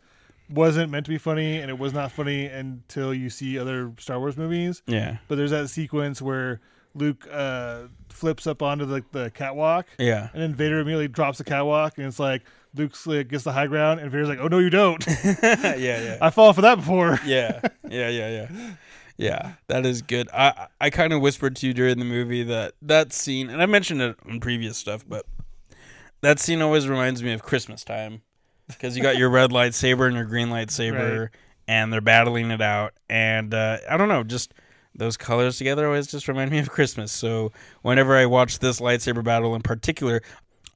[0.55, 4.19] wasn't meant to be funny, and it was not funny until you see other Star
[4.19, 4.83] Wars movies.
[4.87, 5.19] Yeah.
[5.29, 6.61] But there's that sequence where
[6.95, 10.29] Luke uh, flips up onto the, the catwalk, Yeah.
[10.33, 12.43] and then Vader immediately drops the catwalk, and it's like
[12.75, 15.05] Luke's like, gets the high ground, and Vader's like, "Oh no, you don't!
[15.43, 15.77] yeah.
[15.77, 16.19] Yeah.
[16.21, 18.71] I fall for that before." yeah, yeah, yeah, yeah,
[19.17, 19.53] yeah.
[19.69, 20.29] That is good.
[20.33, 23.67] I I kind of whispered to you during the movie that that scene, and I
[23.67, 25.25] mentioned it in previous stuff, but
[26.21, 28.23] that scene always reminds me of Christmas time
[28.69, 31.29] because you got your red lightsaber and your green lightsaber, Right.
[31.69, 34.53] and they're battling it out, and uh, I don't know, just
[34.95, 37.11] those colors together always just remind me of Christmas.
[37.13, 37.51] So
[37.83, 40.23] whenever I watch this lightsaber battle in particular.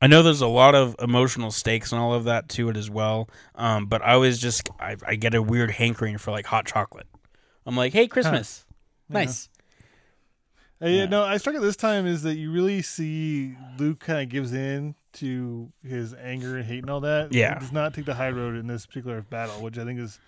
[0.00, 2.88] I know there's a lot of emotional stakes and all of that to it as
[2.88, 6.66] well, um, but I always just I, I get a weird hankering for like hot
[6.66, 7.08] chocolate.
[7.66, 8.64] I'm like, hey, Christmas,
[9.10, 9.14] Yeah.
[9.14, 9.48] nice.
[10.80, 11.06] Uh, yeah, Yeah.
[11.06, 14.52] no, I struck it this time is that you really see Luke kind of gives
[14.52, 17.32] in to his anger and hate and all that.
[17.32, 17.54] Yeah.
[17.54, 20.18] He does not take the high road in this particular battle, which I think is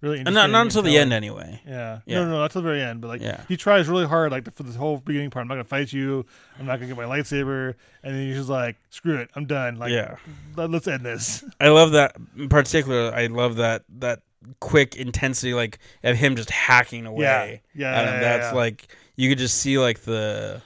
[0.00, 0.50] really And interesting.
[0.52, 1.60] not, not until the end, anyway.
[1.66, 2.00] Yeah.
[2.06, 2.20] Yeah.
[2.20, 3.00] No, no, not till the very end.
[3.00, 3.42] But like, Yeah.
[3.48, 5.42] he tries really hard, like for this whole beginning part.
[5.42, 6.24] I'm not gonna fight you.
[6.58, 7.74] I'm not gonna get my lightsaber.
[8.02, 9.76] And then he's just like, screw it, I'm done.
[9.78, 10.16] Like, yeah.
[10.56, 11.44] let, us end this.
[11.60, 12.16] I love that.
[12.36, 14.22] In particular, I love that that
[14.60, 17.22] quick intensity, like of him just hacking away.
[17.24, 17.60] Yeah, him.
[17.74, 18.52] yeah, that's yeah.
[18.52, 20.60] like you could just see like the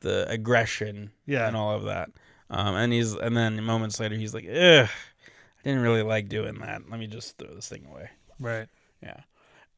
[0.00, 1.46] the aggression Yeah.
[1.46, 2.10] and all of that.
[2.52, 6.58] Um, and he's and then moments later he's like, ugh, I didn't really like doing
[6.58, 6.82] that.
[6.90, 8.10] Let me just throw this thing away.
[8.38, 8.68] Right.
[9.02, 9.20] Yeah.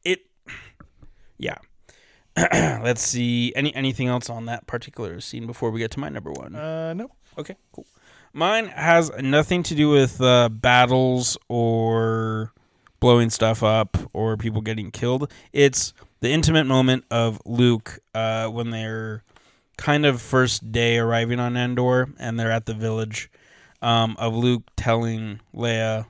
[0.05, 0.27] It.
[1.39, 1.59] Yeah.
[2.37, 3.53] Let's see.
[3.55, 6.57] Any anything else on that particular scene before we get to my number one?
[6.57, 7.12] Uh, nope.
[7.39, 7.87] Okay, cool.
[8.33, 12.53] Mine has nothing to do with uh, battles or
[12.99, 15.31] blowing stuff up or people getting killed.
[15.53, 19.22] It's the intimate moment of Luke uh, when they're
[19.77, 23.31] kind of first day arriving on Endor and they're at the village
[23.83, 26.07] um, of Luke telling Leia,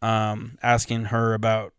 [0.00, 1.72] um, asking her about,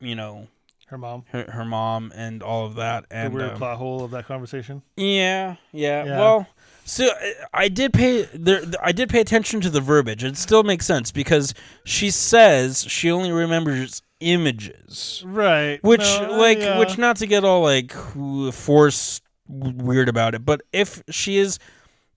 [0.00, 0.48] you know,
[0.88, 1.24] Her mom.
[1.30, 3.04] her, her mom and all of that.
[3.10, 4.82] And the weird um, plot hole of that conversation.
[4.96, 6.04] yeah, yeah.
[6.04, 6.18] Yeah.
[6.18, 6.46] Well,
[6.84, 7.08] so
[7.52, 8.62] I did pay there.
[8.82, 10.24] I did pay attention to the verbiage.
[10.24, 11.52] It still makes sense because
[11.84, 15.82] she says she only remembers images, Right.
[15.84, 16.78] which No, like yeah.
[16.78, 17.92] which not to get all like
[18.52, 21.58] force weird about it, but if she is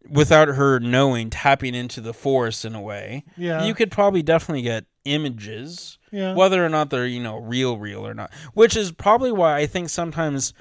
[0.09, 3.63] without her knowing tapping into the force in a way, Yeah.
[3.65, 6.33] you could probably definitely get images Yeah.
[6.35, 9.65] whether or not they're you know real real or not which is probably why i
[9.65, 10.53] think sometimes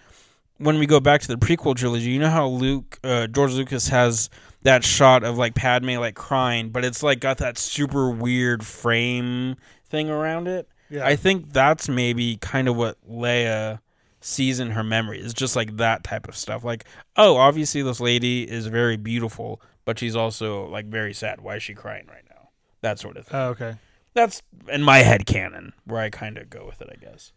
[0.57, 3.89] when we go back to the prequel trilogy you know how luke uh, george lucas
[3.89, 4.31] has
[4.63, 9.57] that shot of like padme like crying but it's like got that super weird frame
[9.91, 11.05] thing around it Yeah.
[11.07, 13.81] i think that's maybe kind of what leia
[14.21, 16.85] sees in her memory is just like that type of stuff like
[17.17, 21.63] oh obviously this lady is very beautiful but she's also like very sad why is
[21.63, 22.49] she crying right now
[22.83, 23.77] that sort of thing Oh, okay.
[24.15, 27.33] that's in my head canon where I kind of go with it, I guess.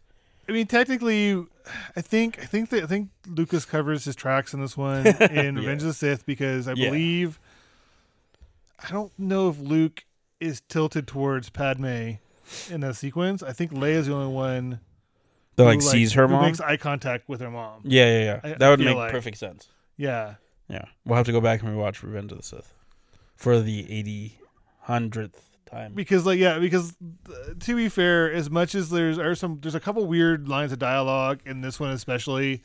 [0.46, 1.42] I mean, technically,
[1.96, 5.56] I think I think that I think Lucas covers his tracks in this one in
[5.56, 6.90] Revenge of the Sith because I Yeah.
[6.90, 7.38] believe
[8.86, 10.04] I don't know if Luke
[10.40, 12.14] is tilted towards Padme
[12.70, 13.42] in that sequence.
[13.42, 14.80] I think Leia's the only one
[15.56, 16.42] That like sees her who mom.
[16.46, 17.82] makes eye contact with her mom.
[17.84, 18.40] yeah, yeah, yeah.
[18.42, 19.68] I- that I would feel make like- perfect sense.
[19.96, 20.34] Yeah,
[20.68, 22.74] Yeah, we'll have to go back and rewatch Revenge of the Sith
[23.36, 24.38] for the eighty
[24.80, 25.92] hundredth time.
[25.94, 26.94] because like yeah, because
[27.28, 30.72] uh, to be fair, as much as there's are some there's a couple weird lines
[30.72, 32.62] of dialogue in this one especially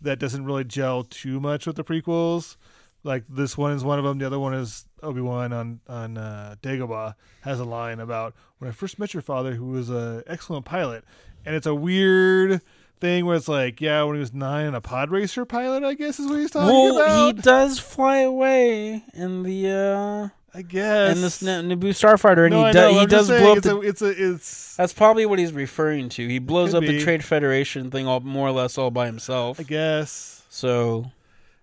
[0.00, 2.56] that doesn't really gel too much with the prequels.
[3.04, 4.18] Like this one is one of them.
[4.18, 8.68] The other one is Obi Wan on on uh, Dagobah has a line about when
[8.68, 11.04] I first met your father, who was a excellent pilot,
[11.44, 12.60] and it's a weird
[13.00, 15.94] thing where it's like, yeah, when he was nine, and a pod racer pilot, I
[15.94, 17.36] guess is what he's talking Well, about.
[17.36, 22.50] he does fly away in the uh I guess in this N- Naboo starfighter, and
[22.54, 23.76] no, he, do- he does blow up it's the.
[23.76, 26.28] a, it's a it's that's probably what he's referring to.
[26.28, 27.00] He blows up the.
[27.00, 29.58] Trade Federation thing all more or less all by himself.
[29.58, 31.10] I guess So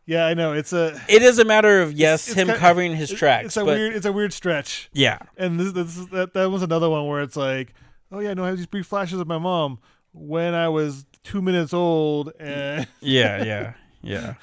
[0.07, 2.95] yeah, I know it's a it is a matter of yes, it's him kind- covering
[2.95, 3.95] his tracks, It's a but weird.
[3.95, 4.89] It's a weird stretch.
[4.91, 7.75] yeah, And this, this that that was another one where it's like,
[8.11, 9.79] oh yeah, no, I have these brief flashes of my mom
[10.13, 14.33] when I was two minutes old, and yeah, yeah, yeah,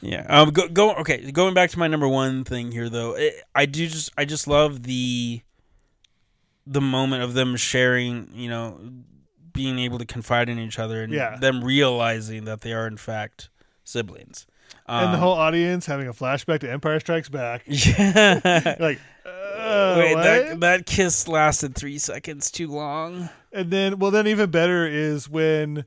[0.00, 0.26] yeah.
[0.28, 0.94] Um, go, go.
[0.96, 4.24] Okay, going back to my number one thing here, though, it, I do just, I
[4.24, 5.40] just love the,
[6.66, 8.78] the moment of them sharing, you know,
[9.52, 11.36] being able to confide in each other and Yeah.
[11.36, 13.48] them realizing that they are in fact
[13.84, 14.46] siblings.
[14.86, 17.62] and the Um, whole audience having a flashback to Empire Strikes Back.
[17.66, 18.76] yeah.
[18.80, 19.00] like,
[19.66, 20.22] uh, Wait, what?
[20.24, 23.28] that that kiss lasted three seconds too long.
[23.52, 25.84] and then well, then even better is when,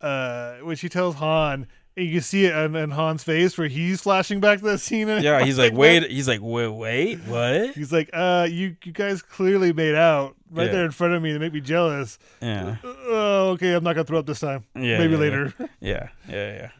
[0.00, 1.66] uh, when she tells Han.
[1.98, 5.08] And you see it on, on Han's face where he's flashing back to that scene.
[5.08, 7.70] Yeah, he's like, wait, he's like, wait, wait, what?
[7.70, 10.72] He's like, uh, you you guys clearly made out right Yeah.
[10.72, 12.18] there in front of me to make me jealous.
[12.42, 12.76] Yeah.
[12.84, 14.64] Oh, okay, I'm not gonna throw up this time.
[14.74, 15.54] Yeah, Maybe yeah, later.
[15.80, 16.70] Yeah, yeah, yeah.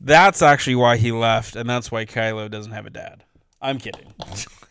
[0.00, 3.22] That's actually why he left, and that's why Kylo doesn't have a dad.
[3.60, 4.12] I'm kidding.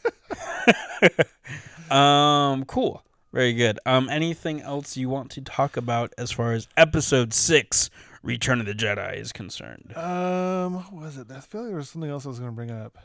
[1.91, 3.03] um, cool.
[3.33, 3.79] Very good.
[3.85, 7.89] Um, anything else you want to talk about as far as Episode Six,
[8.23, 9.93] Return of the Jedi, is concerned?
[9.95, 11.31] Um, what was it?
[11.31, 12.97] I feel like there was something else I was going to bring up.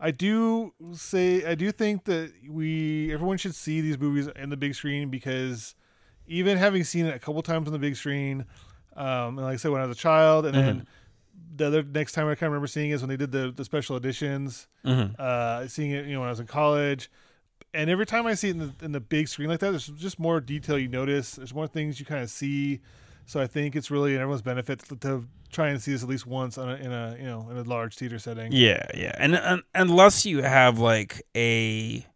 [0.00, 4.56] I do say I do think that we everyone should see these movies in the
[4.56, 5.74] big screen because
[6.26, 8.44] even having seen it a couple times on the big screen,
[8.96, 10.86] um, and like I said when I was a child, and then
[11.54, 13.64] the other next time I kind of remember seeing is when they did the the
[13.64, 14.66] special editions.
[14.84, 15.14] Mm-hmm.
[15.18, 17.10] Uh, seeing it, you know, when I was in college,
[17.72, 19.86] and every time I see it in the in the big screen like that, there's
[19.86, 21.32] just more detail you notice.
[21.36, 22.80] There's more things you kind of see
[23.26, 26.08] So I think it's really in everyone's benefit to, to try and see this at
[26.08, 28.52] least once on a, in a you know in a large theater setting.
[28.52, 32.06] Yeah, yeah, and, and unless you have like a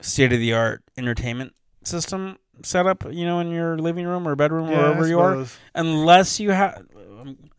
[0.00, 4.34] state of the art entertainment system set up, you know, in your living room or
[4.36, 6.86] bedroom, Yeah, wherever you are, unless you have,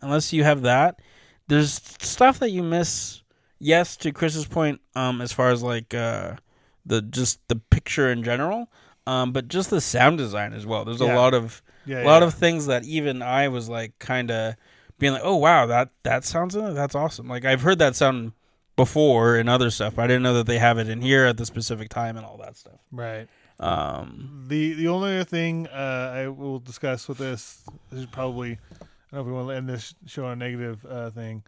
[0.01, 0.99] unless you have that,
[1.47, 3.21] there's stuff that you miss.
[3.59, 6.35] Yes, to Chris's point, um, as far as like uh,
[6.85, 8.71] the just the picture in general,
[9.05, 10.85] um, but just the sound design as well.
[10.85, 12.27] There's a lot of Yeah, a lot yeah.
[12.27, 14.55] of things that even I was like kind of
[14.97, 17.27] being like, oh wow, that that sounds that's awesome.
[17.27, 18.31] Like I've heard that sound
[18.77, 19.95] before in other stuff.
[19.95, 22.25] But I didn't know that they have it in here at the specific time and
[22.25, 22.79] all that stuff.
[22.91, 23.27] right.
[23.59, 28.51] Um, The the only other thing uh, I will discuss with this, this is probably
[29.11, 31.43] I don't know if we want to end this show on a negative uh, thing,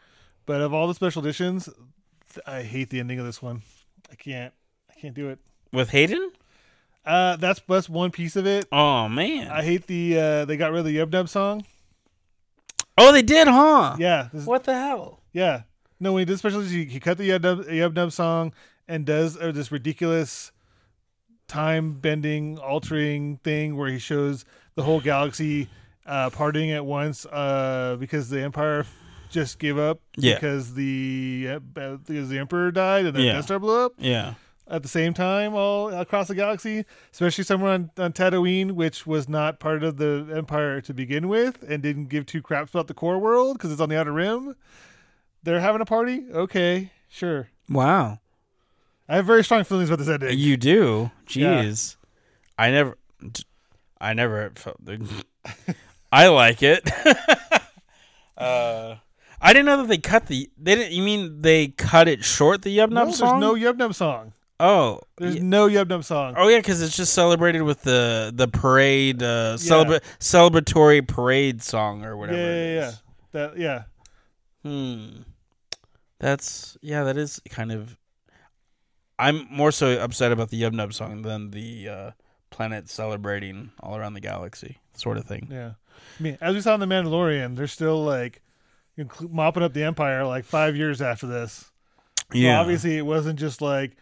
[0.46, 1.70] but of all the special editions,
[2.34, 3.62] th- I hate the ending of this one.
[4.12, 4.54] I can't
[4.90, 5.40] I can't do it.
[5.72, 6.32] with Hayden,
[7.06, 8.66] Uh, that's that's one piece of it.
[8.72, 11.64] oh man, I hate the uh, they got rid of the Yub Nub song.
[12.98, 13.96] oh they did, huh?
[14.00, 15.22] Yeah, this, What the hell?
[15.34, 15.64] yeah.
[16.00, 18.54] No, when he did special edition, he, he cut the Yub Nub, Yub Nub song
[18.88, 20.52] and does uh, this ridiculous
[21.52, 24.46] time bending, altering thing where he shows
[24.76, 25.68] the whole galaxy
[26.06, 28.86] uh, partying at once uh, because the Empire
[29.30, 30.36] just gave up Yeah.
[30.36, 33.34] because the uh, because the Emperor died and the Yeah.
[33.34, 34.34] Death Star blew up Yeah,
[34.68, 39.30] at the same time all across the galaxy, especially somewhere on, on Tatooine, which was
[39.30, 42.94] not part of the Empire to begin with and didn't give two craps about the
[42.94, 44.56] core world because it's on the Outer Rim.
[45.44, 46.26] They're having a party?
[46.34, 47.50] Okay, sure.
[47.70, 48.20] wow,
[49.12, 50.40] I have very strong feelings about this ending.
[50.40, 51.12] you do.
[51.32, 51.64] Yeah.
[51.64, 51.98] Jeez,
[52.58, 52.98] I never,
[54.00, 54.78] I never felt.
[56.14, 56.90] I like it.
[58.38, 58.96] uh,
[59.42, 60.50] I didn't know that they cut the.
[60.58, 60.94] They didn't.
[60.94, 62.62] You mean they cut it short?
[62.62, 64.32] The Yub no, Nub there's no Yub Nub song.
[64.62, 65.44] Oh, There's yeah.
[65.44, 66.36] no Yub Nub song.
[66.38, 72.06] oh yeah, because it's just celebrated with the the parade, uh, celebra- celebratory parade song
[72.06, 72.40] or whatever.
[72.40, 72.88] yeah, yeah, yeah.
[72.88, 73.02] is.
[73.34, 73.84] That yeah.
[74.64, 75.24] Hmm.
[76.20, 77.04] That's yeah.
[77.04, 77.98] That is kind of.
[79.22, 82.12] I'm more so upset about the Yub Nub song than the uh,
[82.50, 85.48] planet celebrating all around the galaxy sort of thing.
[85.52, 85.74] Yeah.
[86.20, 88.42] I mean, as we saw in The Mandalorian, they're still like
[89.22, 91.72] mopping up the Empire like five years after this.
[92.34, 93.96] So obviously, it wasn't just like,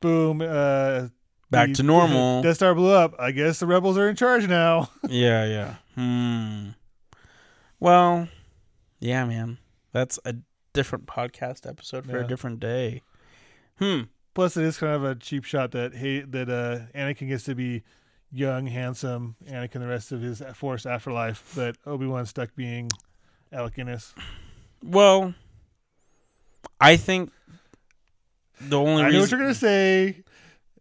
[0.00, 1.08] boom, uh,
[1.50, 2.40] back the- to normal.
[2.42, 3.14] Death Star blew up.
[3.18, 4.88] I guess the rebels are in charge now.
[5.08, 5.74] yeah, yeah.
[5.96, 6.68] Hmm.
[7.80, 8.28] Well,
[9.00, 9.58] yeah, man.
[9.92, 10.36] That's a
[10.72, 12.24] different podcast episode for Yeah.
[12.24, 13.02] a different day.
[13.78, 14.02] Hmm.
[14.34, 17.54] Plus, it is kind of a cheap shot that hey, that uh, Anakin gets to
[17.54, 17.82] be
[18.30, 22.88] young, handsome Anakin the rest of his Force afterlife, but Obi Wan stuck being
[23.52, 24.14] Alec Guinness.
[24.82, 25.34] Well,
[26.80, 27.30] I think
[28.60, 30.24] the only I reason know what you're gonna say,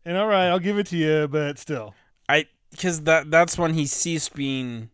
[0.06, 1.94] and all right, I'll give it to you, but still,
[2.30, 4.90] I because that that's when he ceased being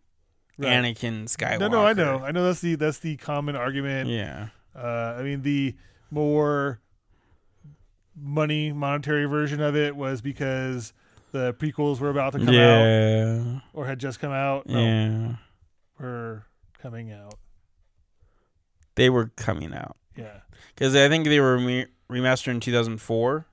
[0.59, 0.71] Right.
[0.71, 1.59] Anakin Skywalker.
[1.59, 4.09] no, no, I know, I know that's the that's the common argument.
[4.09, 4.47] Yeah.
[4.75, 5.75] Uh, I mean, the
[6.09, 6.79] more
[8.19, 10.93] money monetary version of it was because
[11.31, 14.65] the prequels were about to come out or had just come out.
[14.67, 15.35] No, Yeah.
[15.99, 16.45] were
[16.81, 17.35] coming out.
[18.95, 20.39] They were coming out Yeah.
[20.73, 23.45] because I think they were re- remastered in 2004.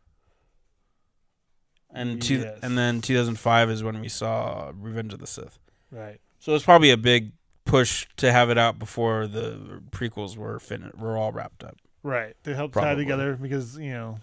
[1.91, 2.59] And two, Yes.
[2.63, 5.59] and then 2005 is when we saw Revenge of the Sith.
[5.93, 6.21] Right.
[6.41, 7.33] So it's probably a big
[7.65, 11.77] push to have it out before the prequels were fin- were all wrapped up.
[12.03, 12.37] Right.
[12.45, 14.19] To help tie together because, you know,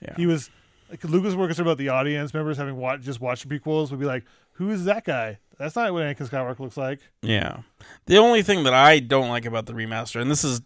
[0.00, 0.14] Yeah.
[0.16, 0.50] he was
[0.90, 3.98] like Lucas were concerned about the audience members having watched just watched the prequels would
[4.00, 5.38] be like, Who is that guy?
[5.58, 7.00] That's not what Anakin Skywalker looks like.
[7.22, 7.60] Yeah.
[8.06, 10.60] The only thing that I don't like about the remaster, and this is,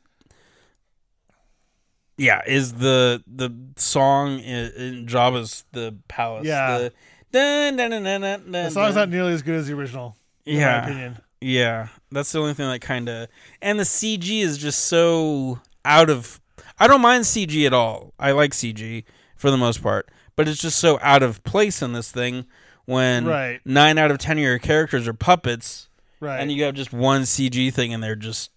[2.16, 6.46] yeah, is the the song in, in Jabba's the palace.
[6.46, 6.78] Yeah.
[6.78, 6.92] The,
[7.32, 10.84] dun, dun, The song's not nearly as good as the original, in my Yeah.
[10.84, 11.18] opinion.
[11.40, 11.88] Yeah.
[12.10, 13.28] That's the only thing that kind of,
[13.62, 16.40] and the CG is just so out of.
[16.78, 18.12] I don't mind CG at all.
[18.18, 19.04] I like CG
[19.40, 22.44] for the most part, but it's just so out of place in this thing
[22.84, 23.60] when Right.
[23.64, 25.88] nine out of ten of your characters are puppets.
[26.22, 26.38] Right.
[26.38, 28.50] and you have just one CG thing, and they're just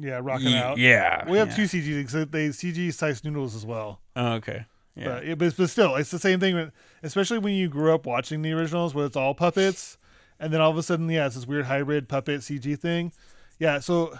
[0.00, 0.78] yeah, rocking Ye- out.
[0.78, 1.54] Yeah, We have yeah.
[1.54, 2.10] two CG things.
[2.10, 4.00] So they CG Sy Snootles as well.
[4.16, 4.66] Oh, okay.
[4.96, 5.04] Yeah.
[5.04, 6.56] But, it, but, but still, it's the same thing.
[6.56, 6.72] with-
[7.04, 9.96] Especially when you grew up watching the originals, where it's all puppets,
[10.40, 13.12] and then all of a sudden, yeah, it's this weird hybrid puppet CG thing.
[13.60, 13.78] Yeah.
[13.78, 14.18] So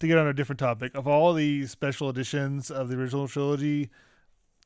[0.00, 3.88] to get on a different topic, of all the special editions of the original trilogy,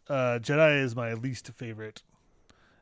[0.09, 2.02] uh, Jedi is my least favorite.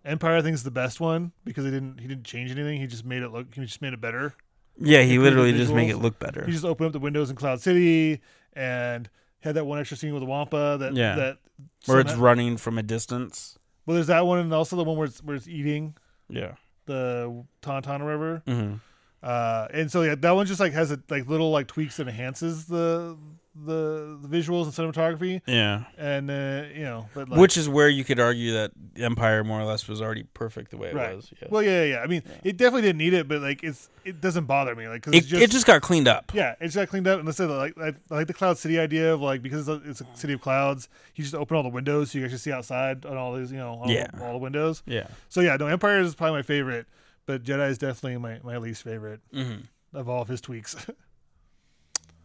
[0.04, 2.78] Empire, I think, is the best one because he didn't he didn't change anything.
[2.80, 3.54] He just made it look.
[3.54, 4.34] He just made it better.
[4.78, 6.44] yeah, he literally just make it look better.
[6.44, 8.20] He just opened up the windows in Cloud City
[8.52, 9.08] and
[9.40, 10.76] had that one extra scene with the Wampa.
[10.78, 11.14] That Yeah.
[11.16, 11.38] that
[11.86, 13.58] Where it's somehow- running from a distance.
[13.86, 15.96] well, there's that one, and also the one where it's where it's eating
[16.28, 16.56] Yeah.
[16.86, 18.42] the tauntaun or whatever.
[18.46, 18.74] hmm
[19.22, 22.10] Uh, and so yeah, that one just like has a, like little like tweaks and
[22.10, 23.16] enhances the
[23.56, 25.84] the, the visuals and cinematography, Yeah.
[25.96, 29.60] and uh, you know, but like, Which is where you could argue that Empire more
[29.60, 31.14] or less was already perfect the way it right.
[31.14, 31.32] was.
[31.40, 31.48] Yeah.
[31.50, 31.92] Well, yeah, yeah.
[31.94, 32.00] yeah.
[32.00, 35.02] I mean, it definitely didn't need it, but like it's it doesn't bother me, like
[35.04, 36.32] because it, it's just, it just got cleaned up.
[36.34, 37.18] yeah, it just got cleaned up.
[37.18, 39.84] And let's say like I, I like the Cloud City idea of like because it's
[39.84, 42.26] a, it's a city of clouds, you just open all the windows so you can
[42.34, 44.08] actually see outside on all these, you know, all, Yeah.
[44.20, 44.82] all the windows.
[44.86, 45.06] Yeah.
[45.28, 46.86] So yeah, no, Empire is probably my favorite,
[47.24, 49.96] but Jedi is definitely my, my least favorite Mm-hmm.
[49.96, 50.74] of all of his tweaks.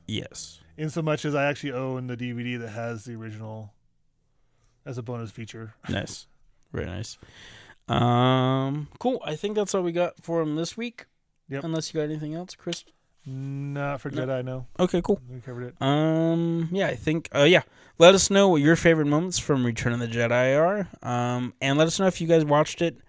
[0.07, 0.59] Yes.
[0.80, 3.73] In so much as I actually own the DVD that has the original
[4.86, 5.73] as a bonus feature.
[5.89, 6.25] Nice.
[6.71, 7.17] Very nice.
[7.89, 9.21] Um, cool.
[9.25, 11.05] I think that's all we got for him this week.
[11.49, 11.65] Yep.
[11.65, 12.86] Unless you got anything else, Chris.
[13.25, 14.25] Not for No.
[14.25, 14.67] Jedi, no.
[14.80, 15.19] Okay, cool.
[15.30, 15.75] We covered it.
[15.82, 17.27] Um, yeah, I think.
[17.36, 17.63] Uh, yeah.
[17.97, 20.88] Let us know what your favorite moments from Return of the Jedi are.
[21.03, 22.99] Um, and let us know if you guys watched it,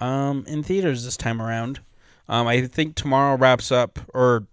[0.00, 1.80] um, in theaters this time around.
[2.28, 4.46] Um, I think tomorrow wraps up, or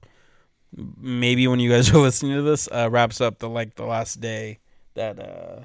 [0.97, 4.21] maybe when you guys are listening to this, uh, wraps up the like the last
[4.21, 4.59] day
[4.95, 5.61] that uh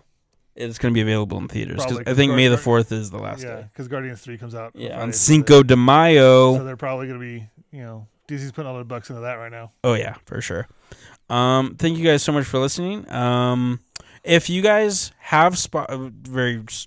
[0.54, 1.78] it's going to be available in theaters.
[1.78, 3.66] 'Cause Probably, I think 'cause May the Guardi- fourth is the last Yeah, day.
[3.72, 4.72] because Guardians 3 comes out.
[4.74, 6.56] Yeah, Friday, on so Cinco de Mayo.
[6.58, 9.36] So they're probably going to be, you know, DC's putting all their bucks into that
[9.36, 9.72] right now.
[9.82, 10.68] Oh yeah, for sure.
[11.30, 13.10] Um, thank you guys so much for listening.
[13.10, 13.80] Um,
[14.24, 16.86] if you guys have spot uh, very s-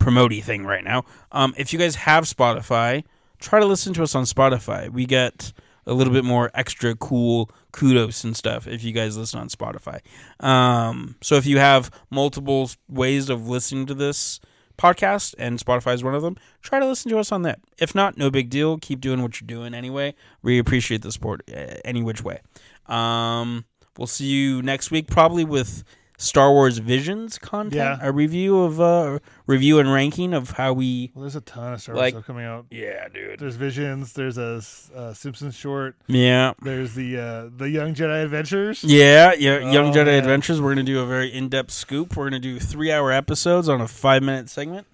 [0.00, 1.04] promotey thing right now.
[1.30, 3.04] Um, if you guys have Spotify,
[3.38, 4.88] try to listen to us on Spotify.
[4.90, 5.52] We get
[5.86, 10.00] a little bit more extra cool kudos and stuff if you guys listen on Spotify.
[10.40, 14.40] Um, so if you have multiple ways of listening to this
[14.78, 17.60] podcast and Spotify is one of them, try to listen to us on that.
[17.78, 18.78] If not, no big deal.
[18.78, 20.14] Keep doing what you're doing anyway.
[20.42, 22.40] We appreciate the support uh, any which way.
[22.86, 23.64] Um,
[23.96, 25.84] we'll see you next week, probably with
[26.18, 27.98] Star Wars Visions content, Yeah.
[28.00, 31.10] a review of uh, review and ranking of how we.
[31.14, 32.66] Well, there's a ton of Star Wars Like- stuff coming out.
[32.70, 33.40] Yeah, dude.
[33.40, 34.12] There's Visions.
[34.12, 34.62] There's a
[34.94, 35.96] uh, Simpsons short.
[36.06, 36.52] Yeah.
[36.62, 38.84] There's the uh, the Young Jedi Adventures.
[38.84, 39.58] Yeah, yeah.
[39.58, 40.18] Young Oh, Jedi man.
[40.20, 40.60] Adventures.
[40.60, 42.16] We're gonna do a very in-depth scoop.
[42.16, 44.86] We're gonna do three-hour episodes on a five-minute segment.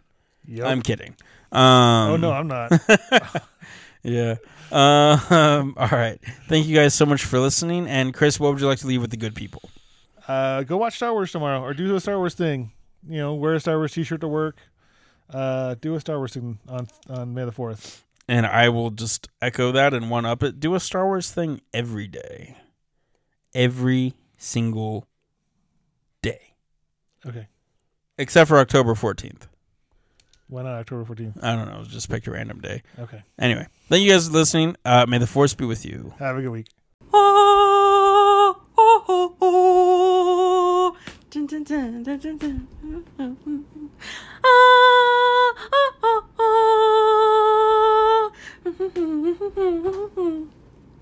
[0.47, 0.67] Yep.
[0.67, 1.15] I'm kidding.
[1.53, 2.73] Um, oh no, I'm not.
[4.03, 4.37] Yeah.
[4.71, 6.19] Uh, um, all right.
[6.49, 7.87] Thank you guys so much for listening.
[7.89, 9.63] And Chris, what would you like to leave with the good people?
[10.29, 12.73] Uh, go watch Star Wars tomorrow, or do a Star Wars thing.
[13.09, 14.59] You know, wear a Star Wars T-shirt to work.
[15.33, 18.05] Uh, do a Star Wars thing on on May the Fourth.
[18.29, 20.61] And I will just echo that and one up it.
[20.61, 22.57] Do a Star Wars thing every day.
[23.55, 25.07] Every single
[26.23, 26.55] day.
[27.27, 27.49] Okay.
[28.19, 29.49] Except for October 14th.
[30.49, 31.43] Why not October 14th?
[31.43, 31.85] I don't know.
[31.85, 32.83] Just pick a random day.
[32.99, 33.23] Okay.
[33.39, 34.77] Anyway, thank you guys for listening.
[34.85, 36.13] Uh, may the force be with you.
[36.19, 36.67] Have a good week.
[37.13, 37.68] Oh,
[41.31, 42.69] dun, dun, dun, dun, dun, dun.
[44.45, 46.69] Ah, ah, ah, ah.